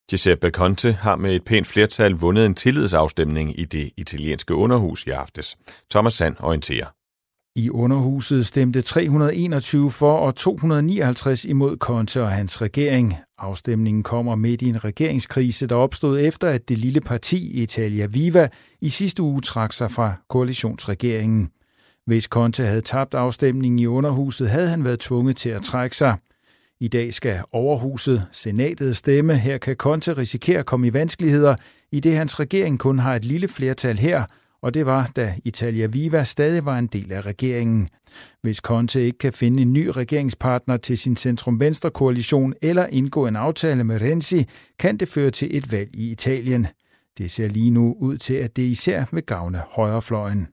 [0.09, 5.09] Giuseppe Conte har med et pænt flertal vundet en tillidsafstemning i det italienske underhus i
[5.09, 5.57] aftes.
[5.91, 6.85] Thomas Sand orienterer.
[7.55, 13.15] I underhuset stemte 321 for og 259 imod Conte og hans regering.
[13.43, 18.49] Afstemningen kommer midt i en regeringskrise, der opstod efter, at det lille parti Italia Viva
[18.81, 21.49] i sidste uge trak sig fra koalitionsregeringen.
[22.05, 26.17] Hvis Conte havde tabt afstemningen i underhuset, havde han været tvunget til at trække sig.
[26.79, 29.35] I dag skal overhuset, senatet, stemme.
[29.35, 31.55] Her kan Conte risikere at komme i vanskeligheder,
[31.91, 34.25] i det hans regering kun har et lille flertal her,
[34.63, 37.89] og det var, da Italia Viva stadig var en del af regeringen.
[38.41, 43.83] Hvis Conte ikke kan finde en ny regeringspartner til sin centrum-venstre-koalition eller indgå en aftale
[43.83, 44.45] med Renzi,
[44.79, 46.67] kan det føre til et valg i Italien.
[47.17, 50.47] Det ser lige nu ud til, at det især vil gavne højrefløjen.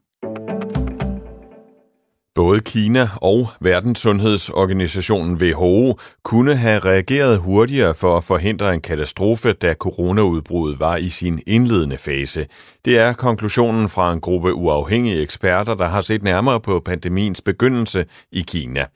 [2.35, 9.75] Både Kina og Verdenssundhedsorganisationen WHO kunne have reageret hurtigere for at forhindre en katastrofe, da
[9.75, 12.47] coronaudbruddet var i sin indledende fase.
[12.85, 18.05] Det er konklusionen fra en gruppe uafhængige eksperter, der har set nærmere på pandemiens begyndelse
[18.33, 18.87] i Kina.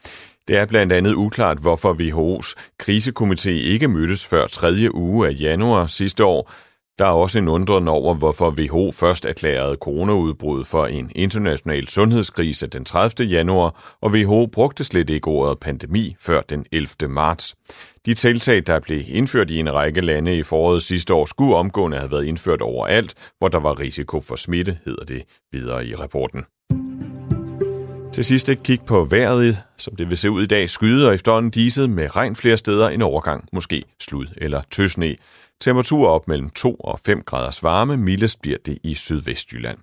[0.48, 5.86] Det er blandt andet uklart, hvorfor WHO's krisekomité ikke mødtes før tredje uge af januar
[5.86, 6.52] sidste år,
[6.98, 12.66] der er også en undren over, hvorfor WHO først erklærede coronaudbruddet for en international sundhedskrise
[12.66, 13.28] den 30.
[13.28, 16.88] januar, og WHO brugte slet ikke ordet pandemi før den 11.
[17.08, 17.54] marts.
[18.06, 21.98] De tiltag, der blev indført i en række lande i foråret sidste år, skulle omgående
[21.98, 26.44] have været indført overalt, hvor der var risiko for smitte, hedder det videre i rapporten.
[28.14, 31.50] Til sidst et kig på vejret, som det vil se ud i dag, skyder efterhånden
[31.50, 35.16] diset med regn flere steder, en overgang, måske slud eller tøsne.
[35.60, 39.78] Temperaturer op mellem 2 og 5 graders varme, mildest bliver det i Sydvestjylland.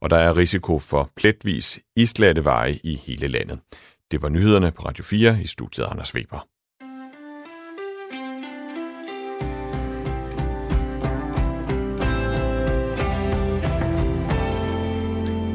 [0.00, 3.58] Og der er risiko for pletvis isglatte veje i hele landet.
[4.10, 6.46] Det var nyhederne på Radio 4 i studiet Anders Weber.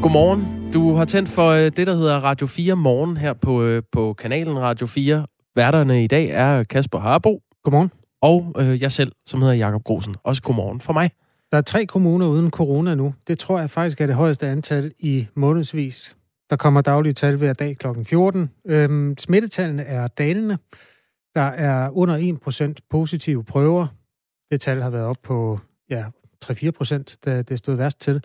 [0.02, 0.72] Godmorgen.
[0.74, 4.14] Du har tændt for øh, det, der hedder Radio 4 Morgen her på, øh, på
[4.14, 7.40] kanalen Radio 4 Værterne i dag er Kasper Harbo.
[7.64, 8.01] Godmorgen.
[8.22, 10.16] Og øh, jeg selv, som hedder Jakob Grosen.
[10.24, 11.12] Også godmorgen for mig.
[11.52, 13.14] Der er tre kommuner uden corona nu.
[13.28, 16.16] Det tror jeg faktisk er det højeste antal i månedsvis.
[16.50, 17.88] Der kommer daglige tal hver dag kl.
[18.04, 18.50] 14.
[18.66, 20.58] Øhm, smittetallene er dalende.
[21.36, 22.38] Der er under
[22.74, 23.88] 1% positive prøver.
[24.52, 26.06] Det tal har været op på ja,
[26.46, 28.24] 3-4 procent, da det stod værst til.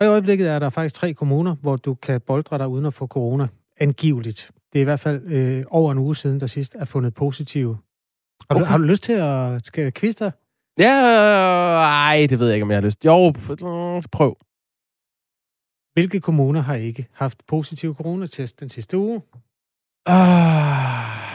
[0.00, 2.94] Og i øjeblikket er der faktisk tre kommuner, hvor du kan boldre dig uden at
[2.94, 3.48] få corona.
[3.80, 4.50] Angiveligt.
[4.72, 7.78] Det er i hvert fald øh, over en uge siden, der sidst er fundet positive.
[8.40, 8.60] Har, okay.
[8.60, 10.32] du, har du lyst til at skal kviste dig?
[10.78, 10.94] Ja,
[11.80, 13.04] ej, det ved jeg ikke, om jeg har lyst.
[13.04, 13.32] Jo,
[14.12, 14.36] prøv.
[15.92, 19.22] Hvilke kommuner har ikke haft positiv coronatest den sidste uge?
[20.06, 21.28] Ah.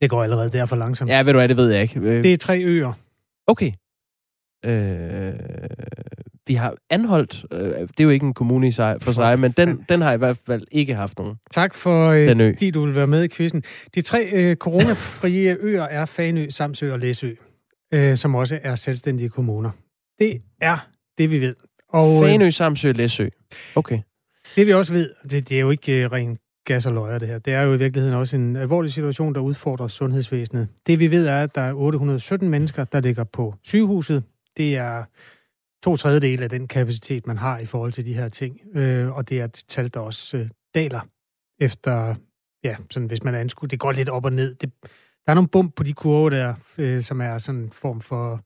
[0.00, 1.10] Det går allerede der for langsomt.
[1.10, 2.00] Ja, ved du hvad, det ved jeg ikke.
[2.00, 2.22] Øh.
[2.22, 2.92] Det er tre øer.
[3.46, 3.72] Okay.
[4.64, 5.34] Øh,
[6.46, 9.52] vi har anholdt, øh, det er jo ikke en kommune i sig, for sig, men
[9.52, 11.36] den, den har i hvert fald ikke haft nogen.
[11.50, 13.62] Tak for, øh, fordi du vil være med i quizzen.
[13.94, 17.30] De tre øh, coronafrie øer er Fanø, Samsø og Læsø,
[17.94, 19.70] øh, som også er selvstændige kommuner.
[20.18, 21.54] Det er det, vi ved.
[21.88, 23.28] Og, øh, Fanø, Samsø, Læsø.
[23.74, 23.98] Okay.
[24.56, 27.28] Det vi også ved, det, det er jo ikke øh, rent gas og løjer det
[27.28, 27.38] her.
[27.38, 30.68] Det er jo i virkeligheden også en alvorlig situation, der udfordrer sundhedsvæsenet.
[30.86, 34.22] Det vi ved er, at der er 817 mennesker, der ligger på sygehuset.
[34.56, 35.04] Det er
[35.82, 38.60] to tredjedel af den kapacitet, man har i forhold til de her ting.
[38.74, 41.00] Øh, og det er et tal, der også øh, daler
[41.60, 42.14] efter,
[42.64, 43.68] ja, sådan hvis man anskuer.
[43.68, 44.54] Det går lidt op og ned.
[44.54, 44.72] Det,
[45.26, 48.40] der er nogle bump på de kurver der, øh, som er sådan en form for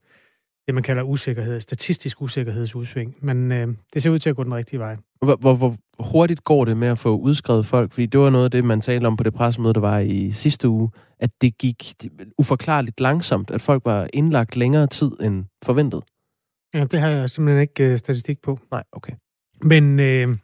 [0.67, 3.15] det, man kalder usikkerhed, statistisk usikkerhedsudsving.
[3.21, 4.97] Men øh, det ser ud til at gå den rigtige vej.
[5.21, 7.91] Hvor, hvor, hvor hurtigt går det med at få udskrevet folk?
[7.91, 10.31] Fordi det var noget af det, man talte om på det pressemøde, der var i
[10.31, 11.93] sidste uge, at det gik
[12.37, 16.03] uforklarligt langsomt, at folk var indlagt længere tid end forventet.
[16.73, 18.59] Ja, det har jeg simpelthen ikke øh, statistik på.
[18.71, 19.13] Nej, okay.
[19.61, 20.37] Men øh,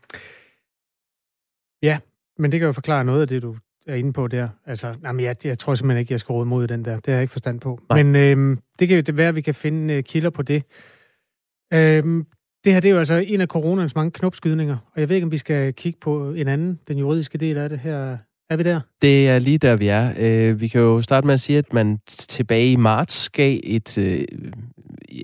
[1.82, 2.00] ja,
[2.38, 3.56] men det kan jo forklare noget af det, du
[3.88, 4.50] er inde på der.
[4.66, 6.96] Altså, jamen, jeg, jeg tror simpelthen ikke, jeg skal råde mod den der.
[6.96, 7.80] Det har jeg ikke forstand på.
[7.90, 8.04] Nej.
[8.04, 10.64] Men øh, det kan jo være, at vi kan finde øh, kilder på det.
[11.74, 12.24] Øh,
[12.64, 15.26] det her det er jo altså en af coronans mange knopskydninger, og jeg ved ikke,
[15.26, 18.18] om vi skal kigge på en anden, den juridiske del af det her.
[18.50, 18.82] Er vi der?
[19.02, 20.14] Det er lige der, vi er.
[20.20, 23.98] Øh, vi kan jo starte med at sige, at man tilbage i marts gav et,
[23.98, 24.26] øh,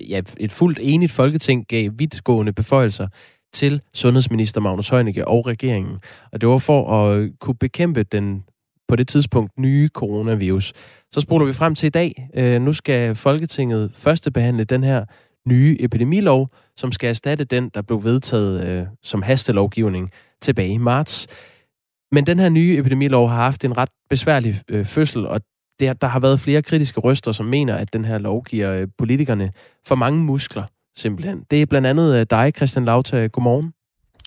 [0.08, 3.08] ja, et fuldt enigt folketing gav vidtgående beføjelser
[3.52, 5.98] til sundhedsminister Magnus Heunicke og regeringen.
[6.32, 8.44] Og det var for at kunne bekæmpe den
[8.88, 10.72] på det tidspunkt nye coronavirus.
[11.12, 12.28] Så spoler vi frem til i dag.
[12.34, 15.04] Øh, nu skal Folketinget første behandle den her
[15.48, 20.10] nye epidemilov, som skal erstatte den, der blev vedtaget øh, som hastelovgivning
[20.42, 21.26] tilbage i marts.
[22.12, 25.40] Men den her nye epidemilov har haft en ret besværlig øh, fødsel, og
[25.80, 28.88] der, der har været flere kritiske røster, som mener, at den her lov giver øh,
[28.98, 29.52] politikerne
[29.86, 30.64] for mange muskler,
[30.96, 31.44] simpelthen.
[31.50, 33.26] Det er blandt andet øh, dig, Christian Lauta.
[33.26, 33.72] Godmorgen.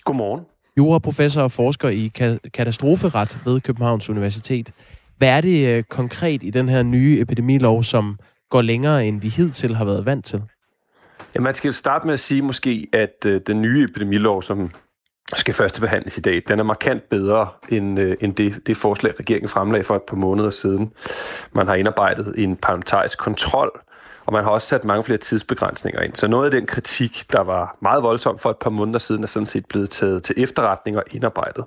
[0.04, 0.42] Godmorgen.
[0.78, 4.72] Juraprofessor og forsker i ka- katastroferet ved Københavns Universitet.
[5.18, 9.30] Hvad er det øh, konkret i den her nye epidemilov, som går længere, end vi
[9.30, 10.42] hidtil har været vant til?
[11.36, 14.72] Ja, man skal starte med at sige måske, at øh, den nye epidemilov, som
[15.36, 19.20] skal første behandles i dag, den er markant bedre end, øh, end det, det forslag,
[19.20, 20.92] regeringen fremlagde for et par måneder siden.
[21.52, 23.82] Man har indarbejdet en parlamentarisk kontrol,
[24.26, 26.16] og man har også sat mange flere tidsbegrænsninger ind.
[26.16, 29.28] Så noget af den kritik, der var meget voldsom for et par måneder siden, er
[29.28, 31.66] sådan set blevet taget til efterretning og indarbejdet.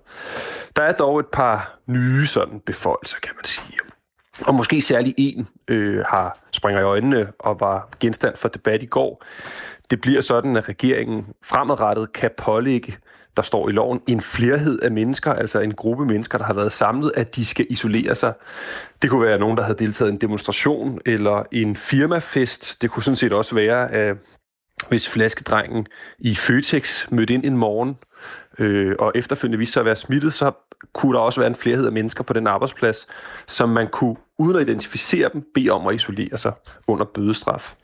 [0.76, 3.78] Der er dog et par nye sådan beføjelser, kan man sige.
[4.46, 8.86] Og måske særlig en øh, har springer i øjnene og var genstand for debat i
[8.86, 9.24] går.
[9.90, 12.96] Det bliver sådan, at regeringen fremadrettet kan pålægge
[13.36, 16.72] der står i loven, en flerhed af mennesker, altså en gruppe mennesker, der har været
[16.72, 18.32] samlet, at de skal isolere sig.
[19.02, 22.82] Det kunne være nogen, der havde deltaget i en demonstration eller en firmafest.
[22.82, 24.16] Det kunne sådan set også være, at
[24.88, 25.86] hvis flaskedrengen
[26.18, 27.96] i Føtex mødte ind en morgen,
[28.58, 30.52] øh, og efterfølgende viste sig at være smittet, så
[30.92, 33.06] kunne der også være en flerhed af mennesker på den arbejdsplads,
[33.46, 36.52] som man kunne, uden at identificere dem, bede om at isolere sig
[36.86, 37.74] under bødestraf.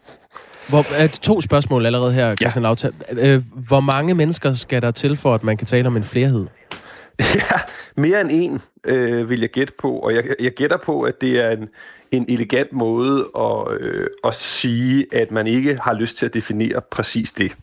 [0.69, 2.69] Hvor, er to spørgsmål allerede her, Christian ja.
[2.69, 2.91] Lauta.
[3.13, 6.47] Øh, hvor mange mennesker skal der til for, at man kan tale om en flerhed?
[7.35, 7.61] Ja,
[7.97, 9.99] mere end en, øh, vil jeg gætte på.
[9.99, 11.69] Og jeg, jeg gætter på, at det er en,
[12.11, 16.81] en elegant måde at, øh, at sige, at man ikke har lyst til at definere
[16.91, 17.57] præcis det.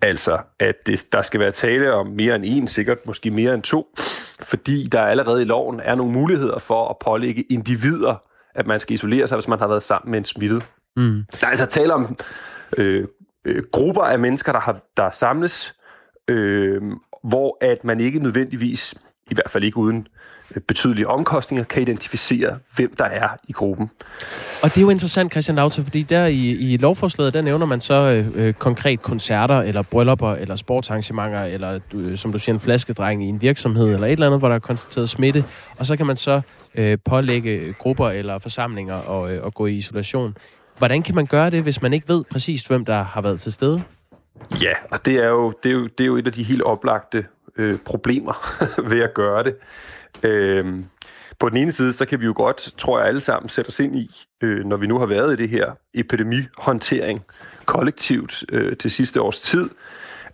[0.00, 3.62] Altså, at det, der skal være tale om mere end en, sikkert måske mere end
[3.62, 3.94] to,
[4.40, 8.14] fordi der allerede i loven er nogle muligheder for at pålægge individer,
[8.54, 10.62] at man skal isolere sig, hvis man har været sammen med en smittet.
[10.96, 11.24] Mm.
[11.40, 12.16] Der er altså tale om
[12.76, 13.06] øh,
[13.44, 15.74] øh, grupper af mennesker, der har der samles,
[16.28, 16.82] øh,
[17.22, 18.94] hvor at man ikke nødvendigvis
[19.30, 20.06] i hvert fald ikke uden
[20.56, 23.90] øh, betydelige omkostninger, kan identificere, hvem der er i gruppen.
[24.62, 27.80] Og det er jo interessant, Christian Lauter, fordi der i, i lovforslaget, der nævner man
[27.80, 32.60] så øh, øh konkret koncerter, eller bryllupper, eller sportsarrangementer, eller du, som du siger, en
[32.60, 35.44] flaskedreng i en virksomhed, eller et eller andet, hvor der er konstateret smitte,
[35.78, 36.40] og så kan man så
[36.74, 40.36] øh, pålægge grupper eller forsamlinger og, øh, og gå i isolation.
[40.78, 43.52] Hvordan kan man gøre det, hvis man ikke ved præcist, hvem der har været til
[43.52, 43.82] stede?
[44.62, 46.62] Ja, og det er jo, det er jo, det er jo et af de helt
[46.62, 49.56] oplagte øh, problemer ved at gøre det.
[50.22, 50.84] Øh,
[51.38, 53.80] på den ene side, så kan vi jo godt, tror jeg alle sammen, sætte os
[53.80, 54.10] ind i,
[54.40, 57.24] øh, når vi nu har været i det her epidemihåndtering
[57.64, 59.70] kollektivt øh, til sidste års tid,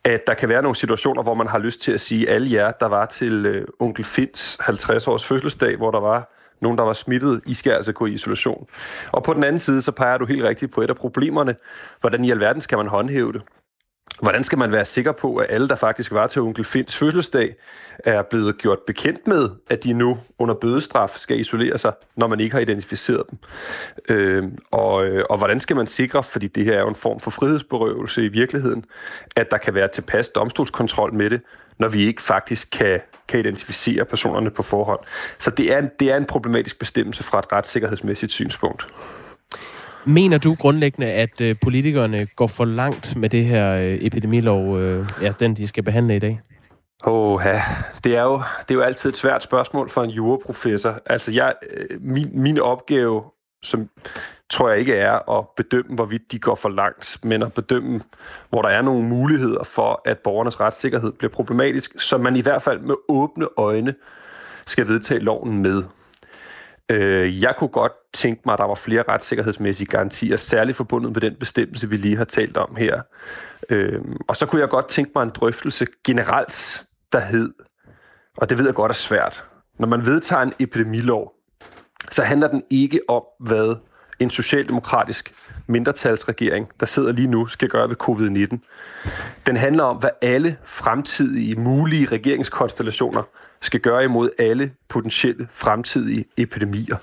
[0.04, 2.70] at der kan være nogle situationer, hvor man har lyst til at sige, alle jer,
[2.70, 7.40] der var til øh, onkel Fins 50-års fødselsdag, hvor der var nogen, der var smittet,
[7.46, 8.66] I skal altså gå i isolation.
[9.12, 11.56] Og på den anden side, så peger du helt rigtigt på et af problemerne.
[12.00, 13.42] Hvordan i alverden skal man håndhæve det?
[14.22, 17.54] Hvordan skal man være sikker på, at alle, der faktisk var til onkel Finds fødselsdag,
[17.98, 22.40] er blevet gjort bekendt med, at de nu under bødestraf skal isolere sig, når man
[22.40, 23.38] ikke har identificeret dem?
[24.08, 27.20] Øh, og, øh, og hvordan skal man sikre, fordi det her er jo en form
[27.20, 28.84] for frihedsberøvelse i virkeligheden,
[29.36, 31.40] at der kan være tilpas domstolskontrol med det,
[31.78, 35.00] når vi ikke faktisk kan, kan identificere personerne på forhånd.
[35.38, 38.86] Så det er, en, det er en problematisk bestemmelse fra et retssikkerhedsmæssigt synspunkt.
[40.04, 45.08] Mener du grundlæggende, at øh, politikerne går for langt med det her øh, epidemilov, øh,
[45.22, 46.40] ja, den de skal behandle i dag?
[47.06, 47.62] Åh, ja.
[48.04, 50.98] det er jo det er jo altid et svært spørgsmål for en juraprofessor.
[51.06, 51.54] Altså, jeg,
[52.00, 53.22] min, min opgave,
[53.62, 53.88] som
[54.50, 58.00] tror jeg ikke er at bedømme, hvorvidt de går for langt, men at bedømme,
[58.48, 62.62] hvor der er nogle muligheder for, at borgernes retssikkerhed bliver problematisk, så man i hvert
[62.62, 63.94] fald med åbne øjne
[64.66, 65.82] skal vedtage loven med.
[66.88, 71.20] Øh, jeg kunne godt tænke mig, at der var flere retssikkerhedsmæssige garantier, særligt forbundet med
[71.20, 73.02] den bestemmelse, vi lige har talt om her.
[73.68, 77.52] Øh, og så kunne jeg godt tænke mig en drøftelse generelt, der hed,
[78.36, 79.44] og det ved jeg godt er svært,
[79.78, 81.32] når man vedtager en epidemilov,
[82.10, 83.74] så handler den ikke om, hvad
[84.20, 85.32] en socialdemokratisk
[85.66, 88.58] mindretalsregering, der sidder lige nu, skal gøre ved covid-19.
[89.46, 93.22] Den handler om, hvad alle fremtidige mulige regeringskonstellationer
[93.60, 96.96] skal gøre imod alle potentielle fremtidige epidemier.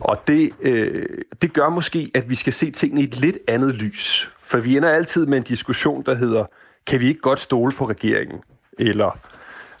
[0.00, 1.06] Og det, øh,
[1.42, 4.30] det gør måske, at vi skal se tingene i et lidt andet lys.
[4.42, 6.44] For vi ender altid med en diskussion, der hedder,
[6.86, 8.40] kan vi ikke godt stole på regeringen?
[8.78, 9.18] Eller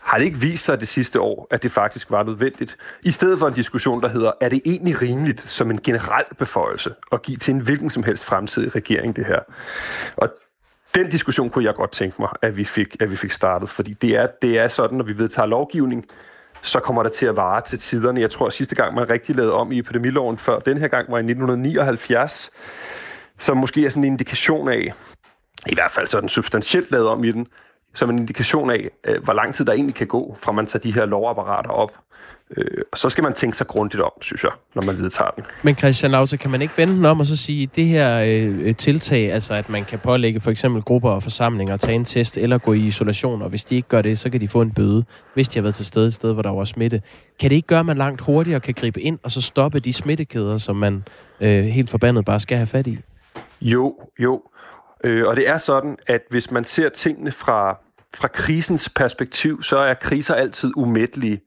[0.02, 2.76] har det ikke vist sig det sidste år, at det faktisk var nødvendigt?
[3.02, 6.94] I stedet for en diskussion, der hedder, er det egentlig rimeligt som en generel beføjelse
[7.12, 9.40] at give til en hvilken som helst fremtidig regering det her?
[10.16, 10.28] Og
[10.94, 13.92] den diskussion kunne jeg godt tænke mig, at vi fik, at vi fik startet, fordi
[13.92, 16.04] det er, det er sådan, når vi vedtager lovgivning,
[16.62, 18.20] så kommer det til at vare til tiderne.
[18.20, 21.10] Jeg tror, at sidste gang, man rigtig lavede om i epidemiloven før, den her gang
[21.10, 22.50] var i 1979,
[23.38, 24.92] som måske er sådan en indikation af,
[25.66, 27.46] i hvert fald sådan substantielt lavet om i den,
[27.94, 30.82] som en indikation af, øh, hvor lang tid der egentlig kan gå, fra man tager
[30.82, 31.92] de her lovapparater op.
[32.56, 35.44] Øh, og så skal man tænke sig grundigt om, synes jeg, når man vedtager den.
[35.62, 38.24] Men Christian Lauter, kan man ikke vende den om og så sige, at det her
[38.26, 42.04] øh, tiltag, altså at man kan pålægge for eksempel grupper og forsamlinger at tage en
[42.04, 44.60] test eller gå i isolation, og hvis de ikke gør det, så kan de få
[44.60, 47.02] en bøde, hvis de har været til stede et sted, hvor der var smitte.
[47.40, 49.92] Kan det ikke gøre, at man langt hurtigere kan gribe ind og så stoppe de
[49.92, 51.04] smittekæder, som man
[51.40, 52.98] øh, helt forbandet bare skal have fat i?
[53.60, 54.42] Jo, jo.
[55.04, 57.78] Øh, og det er sådan, at hvis man ser tingene fra,
[58.14, 61.40] fra krisens perspektiv, så er kriser altid umættelige.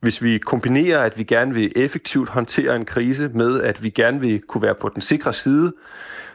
[0.00, 4.20] Hvis vi kombinerer, at vi gerne vil effektivt håndtere en krise med, at vi gerne
[4.20, 5.72] vil kunne være på den sikre side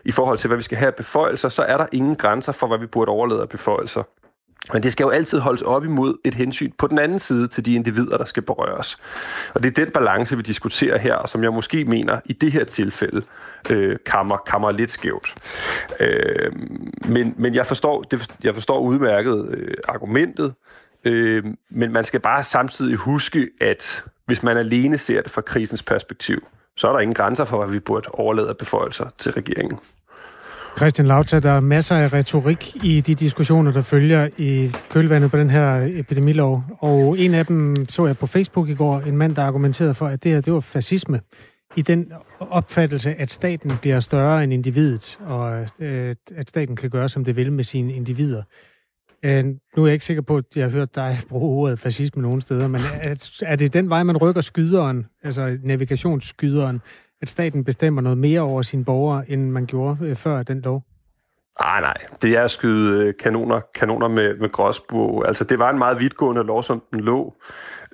[0.05, 2.67] i forhold til, hvad vi skal have af beføjelser, så er der ingen grænser for,
[2.67, 4.03] hvad vi burde overlade af beføjelser.
[4.73, 7.65] Men det skal jo altid holdes op imod et hensyn på den anden side til
[7.65, 8.97] de individer, der skal berøres.
[9.55, 12.51] Og det er den balance, vi diskuterer her, og som jeg måske mener i det
[12.51, 13.21] her tilfælde
[13.69, 15.35] øh, kammer, kammer lidt skævt.
[15.99, 16.51] Øh,
[17.05, 20.53] men, men jeg forstår, det, jeg forstår udmærket øh, argumentet,
[21.03, 25.83] øh, men man skal bare samtidig huske, at hvis man alene ser det fra krisens
[25.83, 29.79] perspektiv, så er der ingen grænser for, hvad vi burde overlade beføjelser til regeringen.
[30.77, 35.37] Christian Lauter, der er masser af retorik i de diskussioner, der følger i kølvandet på
[35.37, 36.63] den her epidemilov.
[36.79, 40.07] Og en af dem så jeg på Facebook i går, en mand, der argumenterede for,
[40.07, 41.21] at det her det var fascisme.
[41.75, 47.09] I den opfattelse, at staten bliver større end individet, og øh, at staten kan gøre,
[47.09, 48.43] som det vil med sine individer.
[49.25, 52.21] Øh, nu er jeg ikke sikker på, at jeg har hørt dig bruge ordet fascisme
[52.21, 56.81] nogen steder, men er, er det den vej, man rykker skyderen, altså navigationsskyderen,
[57.21, 60.83] at staten bestemmer noget mere over sine borgere, end man gjorde øh, før den lov?
[61.61, 61.95] Nej, nej.
[62.21, 65.27] Det er at skyde øh, kanoner, kanoner med, med gråsbog.
[65.27, 67.35] Altså, det var en meget vidtgående lov, som den lå.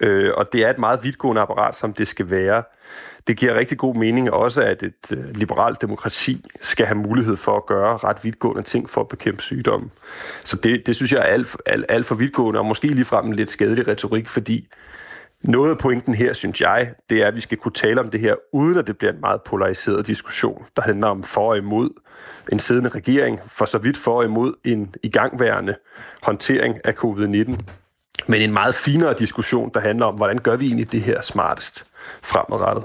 [0.02, 2.64] Øh, og det er et meget vidtgående apparat, som det skal være.
[3.28, 7.58] Det giver rigtig god mening også, at et øh, liberalt demokrati skal have mulighed for
[7.58, 9.92] at gøre ret vidtgående ting for at bekæmpe sygdommen.
[10.44, 13.34] Så det, det synes jeg er alt, alt, alt for vidtgående, og måske ligefrem en
[13.34, 14.68] lidt skadelig retorik, fordi
[15.44, 18.20] noget af pointen her, synes jeg, det er, at vi skal kunne tale om det
[18.20, 21.90] her, uden at det bliver en meget polariseret diskussion, der handler om for og imod
[22.52, 25.76] en siddende regering, for så vidt for og imod en igangværende
[26.22, 27.62] håndtering af covid-19.
[28.28, 31.86] Men en meget finere diskussion, der handler om, hvordan gør vi egentlig det her smartest
[32.22, 32.84] fremadrettet.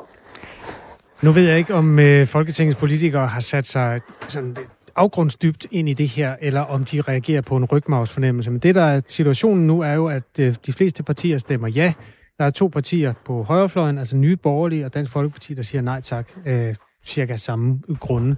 [1.23, 4.57] Nu ved jeg ikke, om øh, Folketingets politikere har sat sig sådan
[4.97, 8.51] afgrundsdybt ind i det her, eller om de reagerer på en rygmavsfornemmelse.
[8.51, 11.93] Men det, der er situationen nu, er jo, at øh, de fleste partier stemmer ja
[12.39, 16.01] der er to partier på højrefløjen, altså Nye Borgerlige og Dansk Folkeparti, der siger nej
[16.01, 16.75] tak, øh,
[17.05, 18.37] cirka samme grunde.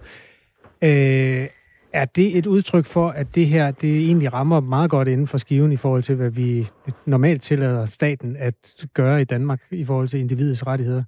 [0.83, 1.49] Øh,
[1.93, 5.39] er det et udtryk for, at det her det egentlig rammer meget godt inden for
[5.39, 6.69] skiven i forhold til, hvad vi
[7.07, 8.55] normalt tillader staten at
[8.95, 11.03] gøre i Danmark i forhold til individets rettigheder?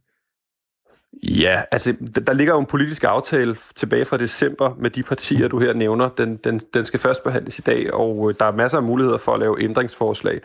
[1.22, 1.94] Ja, altså
[2.26, 6.08] der ligger jo en politisk aftale tilbage fra december med de partier, du her nævner.
[6.08, 9.18] Den, den, den skal først behandles i dag, og øh, der er masser af muligheder
[9.18, 10.40] for at lave ændringsforslag.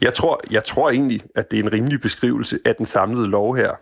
[0.00, 3.56] Jeg tror, jeg tror egentlig, at det er en rimelig beskrivelse af den samlede lov
[3.56, 3.72] her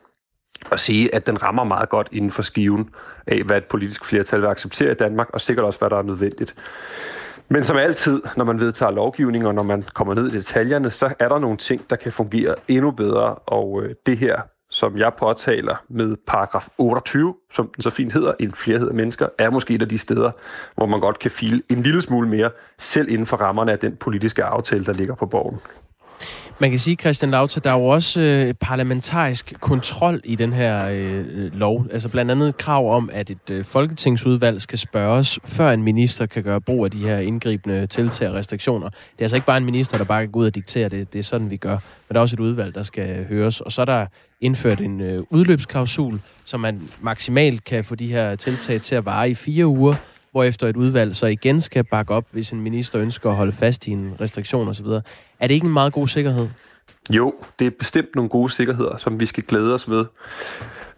[0.72, 2.90] at sige, at den rammer meget godt inden for skiven
[3.26, 6.02] af, hvad et politisk flertal vil acceptere i Danmark, og sikkert også, hvad der er
[6.02, 6.54] nødvendigt.
[7.48, 11.14] Men som altid, når man vedtager lovgivning, og når man kommer ned i detaljerne, så
[11.18, 14.40] er der nogle ting, der kan fungere endnu bedre, og øh, det her
[14.76, 19.28] som jeg påtaler med paragraf 28, som den så fint hedder, en flerhed af mennesker,
[19.38, 20.30] er måske et af de steder,
[20.74, 23.96] hvor man godt kan file en lille smule mere, selv inden for rammerne af den
[23.96, 25.60] politiske aftale, der ligger på borgen.
[26.58, 30.86] Man kan sige, Christian Lauter, der er jo også øh, parlamentarisk kontrol i den her
[30.86, 31.86] øh, øh, lov.
[31.92, 36.26] Altså blandt andet et krav om, at et øh, folketingsudvalg skal spørges, før en minister
[36.26, 38.88] kan gøre brug af de her indgribende tiltag og restriktioner.
[38.88, 41.12] Det er altså ikke bare en minister, der bare kan gå ud og diktere det.
[41.12, 41.78] Det er sådan, vi gør.
[42.08, 43.60] Men der er også et udvalg, der skal høres.
[43.60, 44.06] Og så er der
[44.40, 49.30] indført en øh, udløbsklausul, så man maksimalt kan få de her tiltag til at vare
[49.30, 49.94] i fire uger,
[50.36, 53.86] hvorefter et udvalg så igen skal bakke op, hvis en minister ønsker at holde fast
[53.86, 54.86] i en restriktion osv.
[54.86, 56.48] Er det ikke en meget god sikkerhed?
[57.10, 60.04] Jo, det er bestemt nogle gode sikkerheder, som vi skal glæde os ved.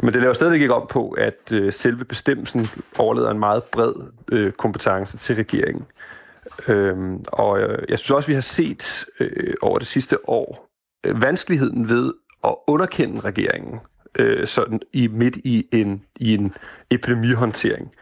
[0.03, 2.69] Men det laver stadig ikke om på, at øh, selve bestemmelsen
[2.99, 3.93] overlader en meget bred
[4.33, 5.85] øh, kompetence til regeringen.
[6.69, 10.69] Øhm, og øh, jeg synes også, vi har set øh, over det sidste år
[11.07, 12.13] øh, vanskeligheden ved
[12.45, 13.81] at underkende regeringen
[14.19, 16.55] øh, sådan i midt i en, i en
[16.91, 17.93] epidemihåndtering.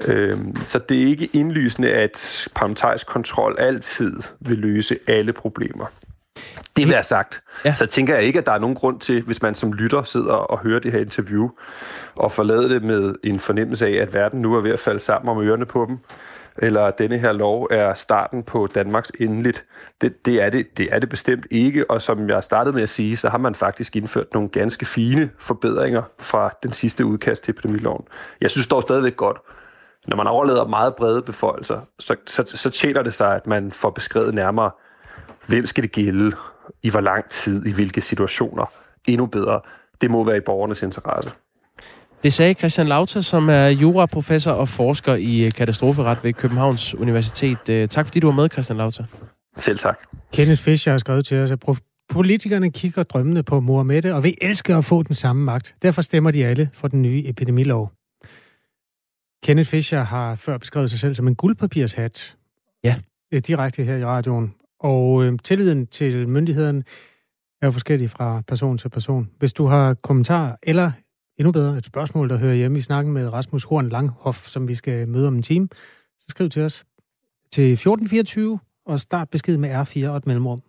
[0.00, 5.86] Øhm, så det er ikke indlysende, at parlamentarisk kontrol altid vil løse alle problemer.
[6.76, 7.42] Det vil jeg sagt.
[7.64, 7.74] Ja.
[7.74, 10.32] Så tænker jeg ikke, at der er nogen grund til, hvis man som lytter sidder
[10.32, 11.50] og hører det her interview,
[12.14, 15.28] og forlader det med en fornemmelse af, at verden nu er ved at falde sammen
[15.28, 15.98] om ørerne på dem,
[16.60, 19.64] eller at denne her lov er starten på Danmarks endeligt.
[20.00, 22.88] Det, det, er det, det er det bestemt ikke, og som jeg startede med at
[22.88, 27.52] sige, så har man faktisk indført nogle ganske fine forbedringer fra den sidste udkast til
[27.52, 28.04] epidemiloven.
[28.40, 29.36] Jeg synes dog stadigvæk godt,
[30.06, 33.90] når man overlader meget brede beføjelser, så, så, så tjener det sig, at man får
[33.90, 34.70] beskrevet nærmere,
[35.46, 36.36] hvem skal det gælde,
[36.82, 38.72] i hvor lang tid, i hvilke situationer.
[39.08, 39.60] Endnu bedre.
[40.00, 41.30] Det må være i borgernes interesse.
[42.22, 47.68] Det sagde Christian Lauter, som er juraprofessor og forsker i katastroferet ved Københavns Universitet.
[47.70, 49.04] Øh, tak fordi du var med, Christian Lauter.
[49.56, 49.98] Selv tak.
[50.32, 51.58] Kenneth Fischer har skrevet til os, at
[52.10, 55.74] politikerne kigger drømmende på Mohammed og vil elske at få den samme magt.
[55.82, 57.92] Derfor stemmer de alle for den nye epidemilov.
[59.42, 62.36] Kenneth Fischer har før beskrevet sig selv som en guldpapirshat.
[62.84, 62.96] Ja.
[63.46, 64.54] Direkte her i radioen.
[64.80, 66.84] Og øh, tilliden til myndigheden
[67.62, 69.30] er jo forskellig fra person til person.
[69.38, 70.92] Hvis du har kommentarer eller
[71.40, 74.74] endnu bedre et spørgsmål, der hører hjemme i snakken med Rasmus Horn Langhoff, som vi
[74.74, 75.68] skal møde om en time,
[76.18, 76.84] så skriv til os
[77.50, 80.62] til 1424 og start besked med R4 og et mellemrum.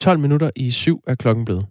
[0.00, 1.66] 12 minutter i syv er klokken blevet.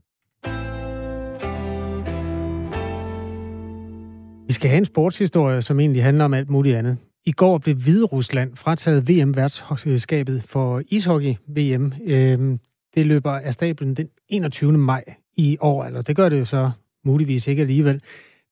[4.48, 6.98] Vi skal have en sportshistorie, som egentlig handler om alt muligt andet.
[7.26, 11.94] I går blev Hvide Rusland frataget VM-værtskabet for ishockey-VM.
[12.06, 12.60] Øhm,
[12.96, 14.72] det løber af stablen den 21.
[14.72, 15.04] maj
[15.38, 16.72] i år, eller det gør det jo så
[17.06, 18.02] muligvis ikke alligevel.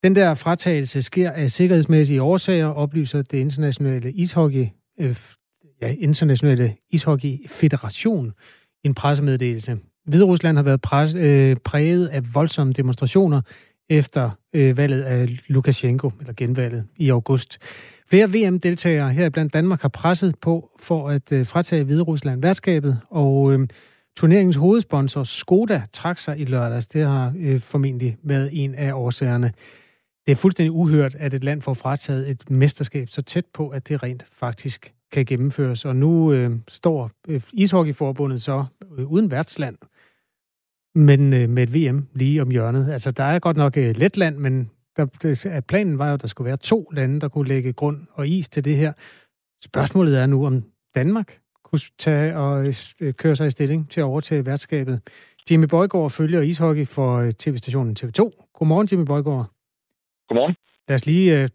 [0.04, 4.66] Den der fratagelse sker af sikkerhedsmæssige årsager, oplyser det internationale ishockey,
[5.00, 5.16] øh,
[5.82, 8.34] ja, internationale ishockey federation
[8.84, 9.78] en pressemeddelelse.
[10.06, 13.42] Hviderusland har været pres, øh, præget af voldsomme demonstrationer
[13.90, 17.58] efter øh, valget af Lukashenko, eller genvalget i august.
[18.10, 23.54] Flere VM-deltagere her blandt Danmark har presset på for at øh, fratage Hviderusland værtskabet, og
[23.54, 23.68] øh,
[24.18, 26.88] turneringens hovedsponsor Skoda trak sig i lørdags.
[26.88, 29.52] Det har øh, formentlig været en af årsagerne.
[30.26, 33.88] Det er fuldstændig uhørt, at et land får frataget et mesterskab så tæt på, at
[33.88, 35.86] det rent faktisk kan gennemføres.
[35.86, 38.66] Og nu øh, står øh, ishockeyforbundet så
[38.98, 39.78] øh, uden værtsland,
[40.96, 42.92] men øh, med et VM lige om hjørnet.
[42.92, 46.46] Altså, der er godt nok øh, Letland, men der, planen var jo, at der skulle
[46.46, 48.94] være to lande, der kunne lægge grund og is til det her.
[49.64, 50.64] Spørgsmålet er nu, om
[50.96, 51.40] Danmark
[51.70, 52.66] kunne tage og
[53.00, 55.02] øh, køre sig i stilling til at overtage værtskabet.
[55.52, 58.50] Jimmy Bøjgaard følger ishockey for øh, tv-stationen TV2.
[58.54, 59.46] Godmorgen, Jimmy Bøjgaard.
[60.28, 60.56] Godmorgen.
[60.88, 61.50] Lad os lige uh,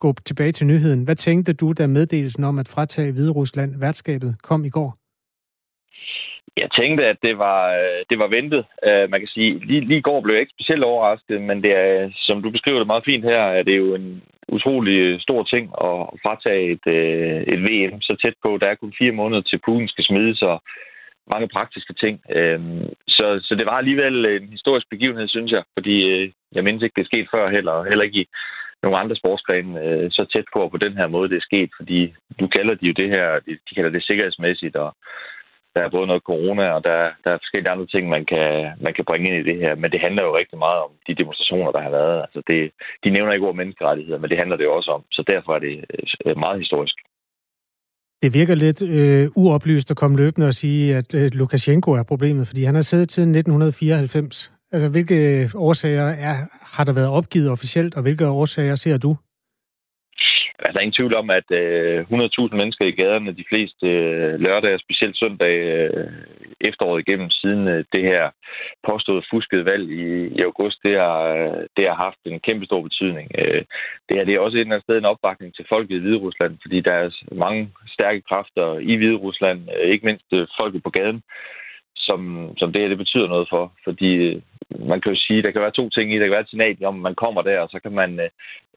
[0.00, 1.04] gå tilbage til nyheden.
[1.04, 4.96] Hvad tænkte du, da meddelelsen om at fratage Hvide Rusland værtskabet kom i går?
[6.56, 7.60] Jeg tænkte, at det var,
[8.10, 8.64] det var ventet.
[8.86, 11.72] Uh, man kan sige, lige, lige i går blev jeg ikke specielt overrasket, men det
[11.72, 15.42] er, som du beskriver det meget fint her, er det jo en utrolig øh, stor
[15.42, 18.58] ting at fratage et, øh, et VM så tæt på.
[18.60, 20.62] Der er kun fire måneder til puden skal smides, og
[21.32, 22.20] mange praktiske ting.
[22.36, 22.60] Øh,
[23.08, 26.96] så, så det var alligevel en historisk begivenhed, synes jeg, fordi øh, jeg mindes ikke,
[26.96, 28.26] det er sket før heller, heller ikke i
[28.82, 32.14] nogle andre sportsgrene øh, så tæt på, på den her måde det er sket, fordi
[32.40, 34.96] du kalder de jo det her, de, de kalder det sikkerhedsmæssigt, og
[35.78, 38.48] der er både noget corona, og der, der er forskellige andre ting, man kan,
[38.86, 39.72] man kan bringe ind i det her.
[39.82, 42.16] Men det handler jo rigtig meget om de demonstrationer, der har været.
[42.24, 42.60] Altså det,
[43.04, 45.02] de nævner ikke ord menneskerettigheder, men det handler det jo også om.
[45.16, 45.74] Så derfor er det
[46.26, 46.96] øh, meget historisk.
[48.22, 52.46] Det virker lidt øh, uoplyst at komme løbende og sige, at øh, Lukashenko er problemet,
[52.46, 54.52] fordi han har siddet siden 1994.
[54.72, 56.36] Altså, hvilke øh, årsager er,
[56.76, 59.16] har der været opgivet officielt, og hvilke årsager ser du?
[60.62, 64.40] Altså, der er ingen tvivl om, at øh, 100.000 mennesker i gaderne de fleste øh,
[64.40, 66.06] lørdage, og specielt søndag øh,
[66.60, 68.30] efteråret igennem, siden øh, det her
[68.88, 70.04] påståede fuskede valg i,
[70.38, 71.22] i august, det har,
[71.76, 73.30] det har haft en kæmpe stor betydning.
[73.38, 73.62] Øh,
[74.08, 76.22] det her det er også et eller andet sted en opbakning til folket i Hvide
[76.26, 80.82] Rusland, fordi der er mange stærke kræfter i Hvide Rusland, øh, ikke mindst øh, folket
[80.82, 81.22] på gaden,
[82.08, 82.20] som,
[82.60, 83.64] som det her det betyder noget for.
[83.84, 84.42] Fordi øh,
[84.90, 86.18] man kan jo sige, der kan være to ting i.
[86.18, 88.30] Der kan være et signal om, man kommer der, og så kan man øh,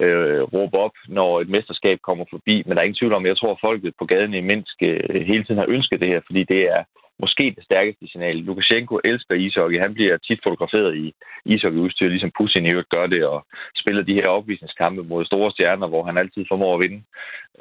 [0.04, 2.56] øh, råbe op, når et mesterskab kommer forbi.
[2.66, 5.22] Men der er ingen tvivl om, jeg tror, at folket på gaden i Minsk øh,
[5.32, 6.84] hele tiden har ønsket det her, fordi det er
[7.24, 8.36] måske det stærkeste signal.
[8.36, 9.80] Lukashenko elsker ishockey.
[9.80, 11.14] Han bliver tit fotograferet i
[11.46, 13.46] ishockeyudstyr, ligesom Putin i øvrigt gør det, og
[13.82, 17.02] spiller de her opvisningskampe mod store stjerner, hvor han altid formår at vinde.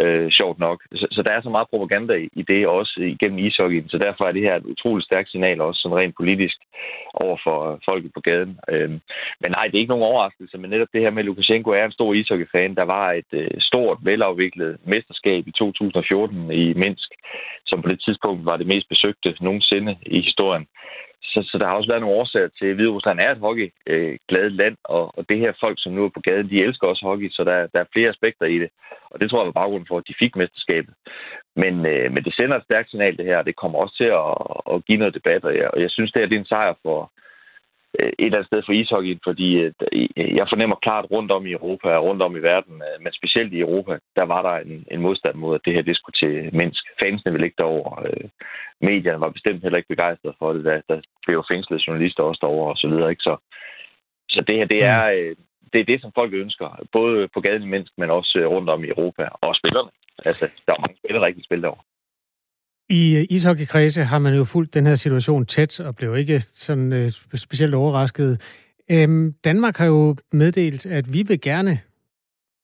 [0.00, 0.78] Øh, sjovt nok.
[0.94, 4.24] Så, så der er så meget propaganda i, i det også igennem ishockeyen, så derfor
[4.24, 6.56] er det her et utroligt stærkt signal også sådan rent politisk
[7.14, 8.58] over for folket på gaden.
[8.68, 8.90] Øh,
[9.40, 11.84] men nej, det er ikke nogen overraskelse, men netop det her med, at Lukashenko er
[11.84, 12.74] en stor ishockeyfan.
[12.74, 17.10] Der var et øh, stort, velafviklet mesterskab i 2014 i Minsk,
[17.66, 20.66] som på det tidspunkt var det mest besøgte nogensinde i historien.
[21.32, 24.52] Så, så der har også været nogle årsager til, at Hvide Rusland er et hockeygladet
[24.52, 27.06] øh, land, og, og det her folk, som nu er på gaden, de elsker også
[27.06, 28.70] hockey, så der, der er flere aspekter i det.
[29.10, 30.94] Og det tror jeg var baggrunden for, at de fik mesterskabet.
[31.56, 34.10] Men, øh, men det sender et stærkt signal, det her, og det kommer også til
[34.20, 34.32] at,
[34.72, 36.74] at give noget debat, og jeg, og jeg synes, det, her, det er en sejr
[36.82, 37.12] for,
[37.98, 39.72] et eller andet sted for ishockey, fordi øh,
[40.16, 43.52] jeg fornemmer klart rundt om i Europa og rundt om i verden, øh, men specielt
[43.52, 46.56] i Europa, der var der en, en modstand mod, at det her det skulle til
[46.56, 46.84] Minsk.
[47.02, 48.06] Fansene ville ikke derover.
[48.80, 50.64] Medierne var bestemt heller ikke begejstrede for det.
[50.64, 53.10] Der, der blev fængslet journalister også derovre og så videre.
[53.10, 53.22] Ikke?
[53.22, 53.36] Så,
[54.28, 55.34] så det her, det er,
[55.72, 58.84] det er det, som folk ønsker, både på gaden i Minsk, men også rundt om
[58.84, 59.90] i Europa, og spillerne.
[60.24, 61.89] Altså, der er mange spillere, der ikke spiller derovre.
[62.90, 66.92] I øh, ishockeykredse har man jo fulgt den her situation tæt og blev ikke sådan
[66.92, 68.40] øh, specielt overrasket.
[68.90, 71.80] Øhm, Danmark har jo meddelt, at vi vil gerne,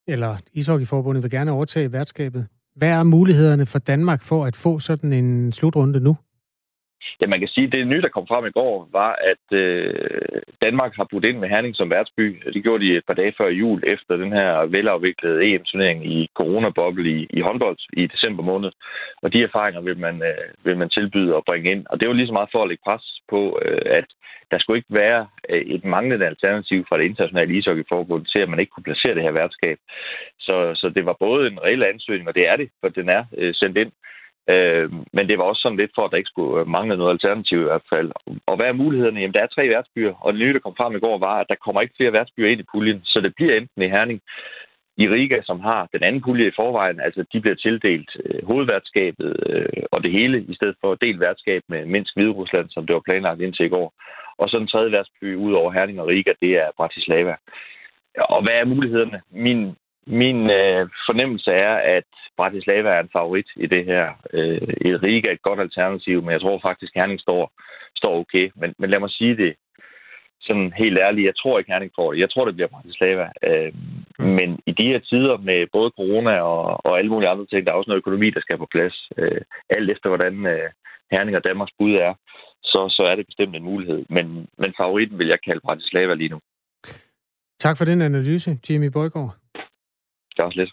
[0.09, 2.47] eller Ishockeyforbundet vil gerne overtage værtskabet.
[2.77, 6.17] Hvad er mulighederne for Danmark for at få sådan en slutrunde nu?
[7.21, 10.43] Ja, man kan sige, at det nye, der kom frem i går, var, at øh,
[10.63, 12.43] Danmark har budt ind med Herning som værtsby.
[12.55, 17.11] Det gjorde de et par dage før jul, efter den her velafviklede EM-turnering i coronaboble
[17.11, 18.71] i, i håndbold i december måned.
[19.23, 21.87] Og de erfaringer vil man, øh, vil man tilbyde og bringe ind.
[21.91, 24.07] Og det var lige så meget for at lægge pres på, øh, at
[24.51, 28.61] der skulle ikke være øh, et manglende alternativ fra det internationale ishockeyforbund til, at man
[28.61, 29.79] ikke kunne placere det her værtskab.
[30.39, 33.25] Så, så det var både en reel ansøgning, og det er det, for den er
[33.39, 33.93] øh, sendt ind,
[34.55, 37.13] Øh, men det var også sådan lidt for, at der ikke skulle øh, mangle noget
[37.13, 38.11] alternativ i hvert fald.
[38.47, 39.21] Og hvad er mulighederne?
[39.21, 41.47] Jamen, der er tre værtsbyer, og det nye, der kom frem i går, var, at
[41.49, 44.21] der kommer ikke flere værtsbyer ind i puljen, så det bliver enten i Herning,
[44.99, 49.37] i Riga, som har den anden pulje i forvejen, altså de bliver tildelt øh, hovedværtskabet
[49.47, 52.95] øh, og det hele, i stedet for delt værtskab med Minsk Hvide Rusland, som det
[52.95, 53.93] var planlagt indtil i går.
[54.39, 57.35] Og så den tredje værtsby ud over Herning og Riga, det er Bratislava.
[58.19, 59.21] Og hvad er mulighederne?
[59.31, 59.77] Min
[60.07, 64.05] min øh, fornemmelse er, at Bratislava er en favorit i det her.
[64.33, 64.61] Øh,
[65.03, 67.53] Riga er et godt alternativ, men jeg tror faktisk, at Herning står,
[67.97, 68.51] står okay.
[68.57, 69.55] Men, men lad mig sige det
[70.41, 71.27] sådan helt ærligt.
[71.27, 72.21] Jeg tror ikke, Herning får det.
[72.21, 73.27] Jeg tror, det bliver Bratislava.
[73.49, 73.73] Øh,
[74.19, 74.25] mm.
[74.39, 77.73] Men i de her tider med både corona og, og alle mulige andre ting, der
[77.73, 78.97] er også noget økonomi, der skal på plads.
[79.19, 79.41] Øh,
[79.71, 80.69] alt efter, hvordan øh,
[81.13, 82.15] Herning og Danmarks bud er,
[82.63, 84.05] så, så er det bestemt en mulighed.
[84.11, 86.41] Men, men favoritten vil jeg kalde Bratislava lige nu.
[87.59, 89.35] Tak for den analyse, Jimmy Bøjgaard.
[90.37, 90.73] Det er også lidt.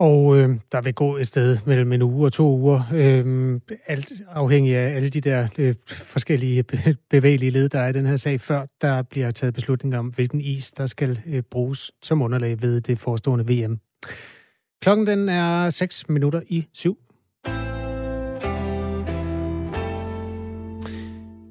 [0.00, 4.12] Og øh, der vil gå et sted mellem en uge og to uger, øh, alt
[4.28, 6.64] afhængig af alle de der øh, forskellige
[7.10, 10.40] bevægelige led, der er i den her sag, før der bliver taget beslutning om, hvilken
[10.40, 13.78] is, der skal øh, bruges som underlag ved det forestående VM.
[14.82, 16.98] Klokken den er 6 minutter i syv.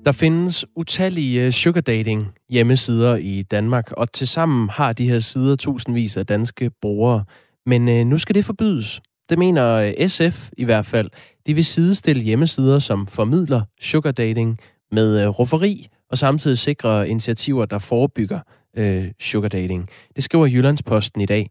[0.10, 6.18] Der findes utallige sugar dating hjemmesider i Danmark, og tilsammen har de her sider tusindvis
[6.18, 7.24] af danske brugere.
[7.66, 9.02] Men øh, nu skal det forbydes.
[9.30, 11.10] Det mener øh, SF i hvert fald.
[11.48, 14.60] De vil sidestille hjemmesider, som formidler sugar dating
[14.92, 18.40] med øh, rufferi, og samtidig sikre initiativer, der forebygger
[18.78, 19.90] øh, sugar dating.
[20.16, 21.50] Det skriver Jyllandsposten i dag.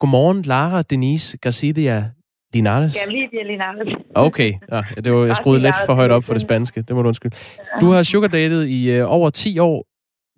[0.00, 2.10] Godmorgen, Lara Denise Garcidia
[2.54, 2.92] Linares?
[3.00, 3.88] Ja, lige Linares.
[4.14, 6.82] Okay, ja, det var, jeg skruede lidt for højt op for det spanske.
[6.82, 7.36] Det må du undskylde.
[7.80, 9.86] Du har sugar datet i øh, over 10 år.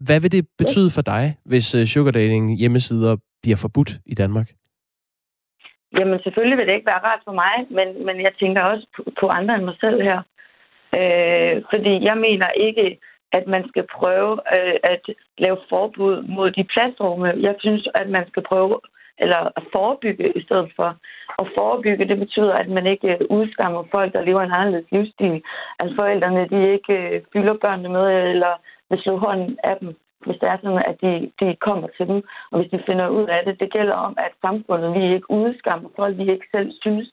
[0.07, 4.49] Hvad vil det betyde for dig, hvis øh, sugar dating hjemmesider bliver forbudt i Danmark?
[5.99, 9.03] Jamen selvfølgelig vil det ikke være rart for mig, men, men jeg tænker også på,
[9.21, 10.19] på andre end mig selv her.
[10.99, 12.99] Øh, fordi jeg mener ikke,
[13.33, 15.03] at man skal prøve øh, at
[15.39, 17.29] lave forbud mod de pladsrumme.
[17.49, 18.81] Jeg synes, at man skal prøve
[19.19, 20.97] eller at forebygge i stedet for.
[21.39, 25.43] At forebygge, det betyder, at man ikke øh, udskammer folk, der lever en anderledes livsstil.
[25.79, 28.53] At forældrene, de ikke øh, fylder børnene med, eller
[28.91, 29.97] vil slå hånden af dem
[30.27, 32.19] hvis det er sådan, at de, de kommer til dem,
[32.51, 33.61] og hvis de finder ud af det.
[33.61, 37.07] Det gælder om, at samfundet, vi ikke udskammer folk, vi ikke selv synes,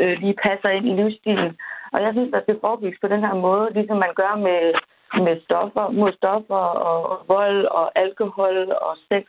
[0.00, 1.52] øh, de passer ind i livsstilen.
[1.92, 4.60] Og jeg synes, at det forebygges på den her måde, ligesom man gør med,
[5.14, 8.56] med stoffer, mod stoffer og, og vold og alkohol
[8.86, 9.24] og sex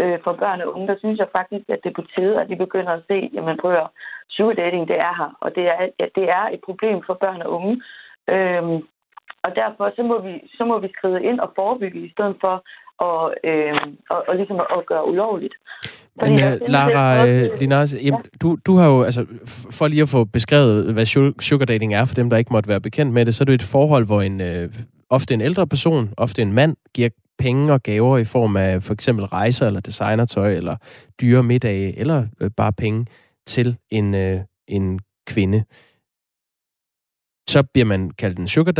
[0.00, 0.88] øh, for børn og unge.
[0.88, 3.58] Der synes jeg faktisk, at det er på tide, at de begynder at se, jamen
[3.62, 3.86] prøver,
[4.30, 7.42] sugar dating, det er her, og det er, ja, det er et problem for børn
[7.42, 7.82] og unge.
[8.34, 8.76] Øhm,
[9.44, 12.54] og derfor så må, vi, så må vi skride ind og forebygge i stedet for
[13.08, 13.78] at, øh,
[14.10, 15.54] og, og ligesom at gøre ulovligt.
[16.22, 18.16] Men uh, Lara uh, Linares, ja.
[18.42, 19.26] du, du har jo, altså,
[19.78, 21.04] for lige at få beskrevet, hvad
[21.40, 23.54] sugar dating er for dem, der ikke måtte være bekendt med det, så er det
[23.54, 24.46] et forhold, hvor en uh,
[25.10, 27.08] ofte en ældre person, ofte en mand, giver
[27.38, 30.76] penge og gaver i form af for eksempel rejser eller designertøj eller
[31.20, 33.06] dyre middage eller uh, bare penge
[33.46, 35.64] til en, uh, en kvinde
[37.50, 38.72] så bliver man kaldt en sugar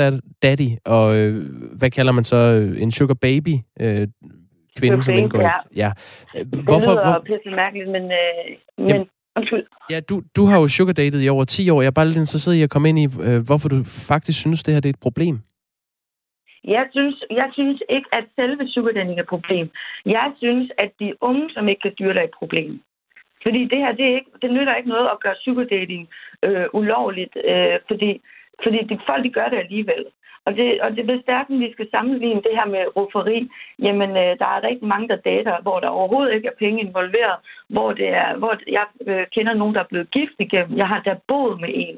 [0.42, 1.46] daddy, og øh,
[1.78, 2.36] hvad kalder man så
[2.78, 3.54] en sugar baby?
[3.80, 4.08] Øh,
[4.78, 5.52] kvinde, som indgår ja.
[5.76, 5.92] ja.
[6.64, 7.22] Hvorfor, det lyder hvor...
[7.26, 8.08] pisse mærkeligt, men, øh,
[8.78, 9.06] men Jamen,
[9.36, 9.66] undskyld.
[9.90, 11.82] Ja, du, du har jo sugar datet i over 10 år.
[11.82, 14.62] Jeg er bare lidt interesseret i at komme ind i, øh, hvorfor du faktisk synes,
[14.62, 15.40] det her det er et problem.
[16.64, 19.70] Jeg synes, jeg synes ikke, at selve sugardating er et problem.
[20.06, 22.82] Jeg synes, at de unge, som ikke kan styre, er et problem.
[23.42, 26.08] Fordi det her, det, er ikke, det nytter ikke noget at gøre sugardating
[26.42, 28.20] øh, ulovligt, øh, fordi
[28.62, 30.04] fordi de, folk de gør det alligevel.
[30.46, 34.32] Og det, og det hvis hverken vi skal sammenligne det her med rufferi, jamen øh,
[34.40, 37.36] der er rigtig mange, der dater, hvor der overhovedet ikke er penge involveret,
[37.68, 41.00] hvor det er, hvor jeg øh, kender nogen, der er blevet gift igennem, jeg har
[41.00, 41.96] der boet med en,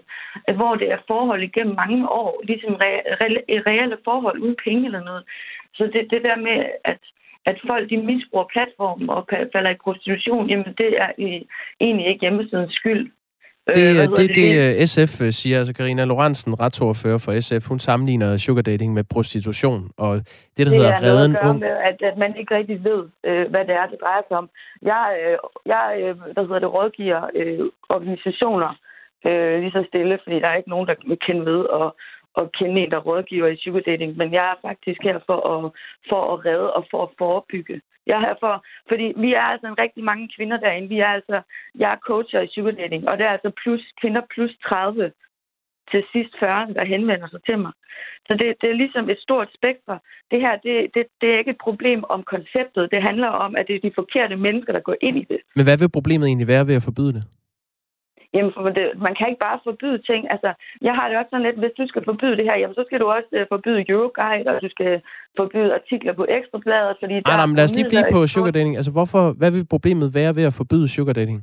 [0.48, 3.28] øh, hvor det er forhold igennem mange år, ligesom re, re,
[3.66, 5.24] reelle forhold uden penge eller noget.
[5.74, 6.98] Så det, det der med, at
[7.44, 11.10] at folk de misbruger platformen og falder i prostitution, jamen det er
[11.80, 13.10] egentlig ikke hjemmesidens skyld.
[13.66, 15.58] Det er øh, det, det, det, SF øh, siger.
[15.58, 19.90] Altså Karina Lorentzen, retsordfører for SF, hun sammenligner sugar dating med prostitution.
[19.96, 21.58] Og det, der det hedder redden ung...
[21.58, 24.48] Med, at, at man ikke rigtig ved, øh, hvad det er, det drejer sig om.
[24.82, 28.70] Jeg, øh, jeg øh, hvad hedder det, rådgiver øh, organisationer
[29.26, 31.96] øh, lige så stille, fordi der er ikke nogen, der vil kende ved og,
[32.40, 34.16] at kende en, der rådgiver i psykodating, dating.
[34.16, 35.72] Men jeg er faktisk her for at,
[36.08, 37.80] for at redde og for at forebygge.
[38.06, 40.88] Jeg er her for, fordi vi er altså en rigtig mange kvinder derinde.
[40.88, 41.40] Vi er altså,
[41.74, 45.12] jeg er coacher i psykodating, dating, og det er altså plus, kvinder plus 30
[45.90, 47.72] til sidst 40, der henvender sig til mig.
[48.26, 49.98] Så det, det er ligesom et stort spektrum.
[50.30, 52.90] Det her, det, det, det er ikke et problem om konceptet.
[52.92, 55.40] Det handler om, at det er de forkerte mennesker, der går ind i det.
[55.56, 57.24] Men hvad vil problemet egentlig være ved at forbyde det?
[58.34, 60.22] Jamen, for det, man kan ikke bare forbyde ting.
[60.34, 60.50] Altså,
[60.86, 63.00] jeg har det også sådan lidt, hvis du skal forbyde det her, jamen, så skal
[63.00, 65.02] du også uh, forbyde Euroguide, og du skal
[65.36, 67.36] forbyde artikler på Ekstrabladet, fordi der...
[67.36, 68.76] Nej, men lad os lige blive på sugar dating.
[68.76, 71.38] Altså, hvorfor, hvad vil problemet være ved at forbyde sugar dating?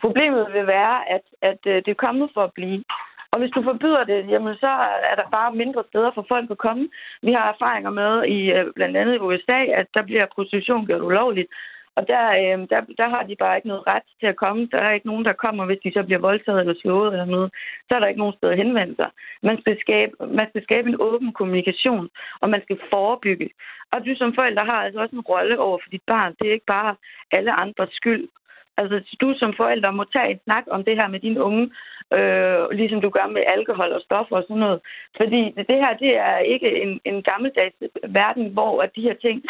[0.00, 2.84] Problemet vil være, at, at uh, det er kommet for at blive.
[3.32, 4.72] Og hvis du forbyder det, jamen så
[5.10, 6.88] er der bare mindre steder for folk at komme.
[7.22, 11.02] Vi har erfaringer med i uh, blandt andet i USA, at der bliver prostitution gjort
[11.10, 11.48] ulovligt.
[11.96, 14.68] Og der, øh, der, der har de bare ikke noget ret til at komme.
[14.72, 17.50] Der er ikke nogen, der kommer, hvis de så bliver voldtaget eller slået eller noget.
[17.86, 19.10] Så er der ikke nogen sted at henvende sig.
[19.42, 22.08] Man skal skabe, man skal skabe en åben kommunikation,
[22.40, 23.50] og man skal forebygge.
[23.92, 26.34] Og du som forælder har altså også en rolle over for dit barn.
[26.38, 26.96] Det er ikke bare
[27.32, 28.28] alle andres skyld.
[28.76, 31.70] Altså, du som forælder må tage en snak om det her med din unge,
[32.16, 34.80] øh, ligesom du gør med alkohol og stoffer og sådan noget.
[35.16, 37.76] Fordi det her, det er ikke en, en gammeldags
[38.08, 39.44] verden, hvor at de her ting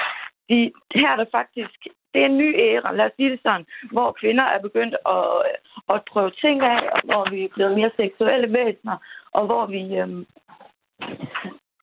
[0.48, 1.80] de, her er der faktisk,
[2.14, 5.24] det er en ny æra, lad os sige det sådan, hvor kvinder er begyndt at,
[5.94, 8.96] at prøve ting af, og hvor vi er blevet mere seksuelle væsener,
[9.32, 10.26] og hvor vi, øhm,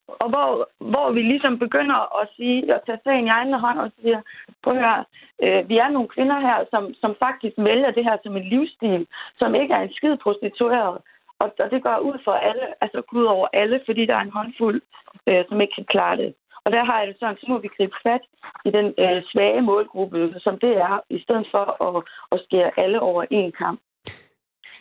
[0.08, 3.92] og hvor, hvor vi ligesom begynder at sige, at tage sagen i egen hånd og
[4.02, 4.22] siger,
[4.64, 5.06] prøv at høre,
[5.44, 9.08] øh, vi er nogle kvinder her, som, som faktisk vælger det her som en livsstil,
[9.40, 10.98] som ikke er en skid prostitueret.
[11.40, 14.38] Og, og det går ud for alle, altså ud over alle, fordi der er en
[14.40, 14.82] håndfuld,
[15.28, 16.34] øh, som ikke kan klare det.
[16.66, 18.24] Og der har jeg det sådan, så må vi gribe fat
[18.68, 23.00] i den øh, svage målgruppe, som det er, i stedet for at, at skære alle
[23.00, 23.80] over en kamp.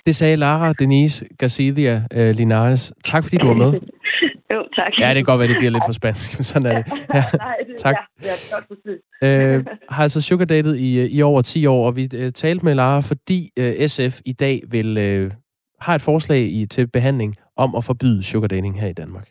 [0.07, 2.93] Det sagde Lara Denise Garcia uh, Linares.
[3.05, 3.73] Tak fordi du var med.
[4.55, 4.93] jo, tak.
[5.01, 6.93] Ja, det kan godt være, det bliver lidt for spansk, men sådan er det.
[7.15, 7.95] Ja, Nej, det, tak.
[8.23, 8.65] Ja, det er godt
[9.23, 13.01] øh, har altså sugardatet i, i over 10 år, og vi uh, talte med Lara,
[13.01, 15.31] fordi uh, SF i dag vil uh,
[15.81, 19.29] har et forslag i, til behandling om at forbyde sugardating her i Danmark.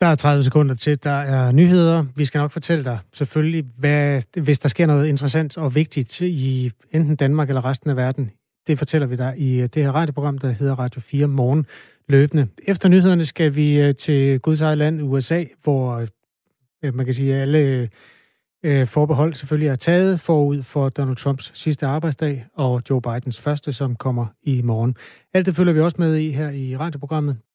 [0.00, 1.04] Der er 30 sekunder til.
[1.04, 2.04] Der er nyheder.
[2.16, 6.70] Vi skal nok fortælle dig selvfølgelig, hvad, hvis der sker noget interessant og vigtigt i
[6.92, 8.30] enten Danmark eller resten af verden.
[8.66, 11.66] Det fortæller vi dig i øh, det her radioprogram, der hedder Radio 4 Morgen
[12.08, 12.48] løbende.
[12.62, 16.06] Efter nyhederne skal vi øh, til Guds eget land, USA, hvor
[16.82, 17.88] øh, man kan sige, at alle
[18.86, 23.96] forbehold selvfølgelig er taget forud for Donald Trumps sidste arbejdsdag og Joe Bidens første, som
[23.96, 24.96] kommer i morgen.
[25.34, 27.36] Alt det følger vi også med i her i radioprogrammet.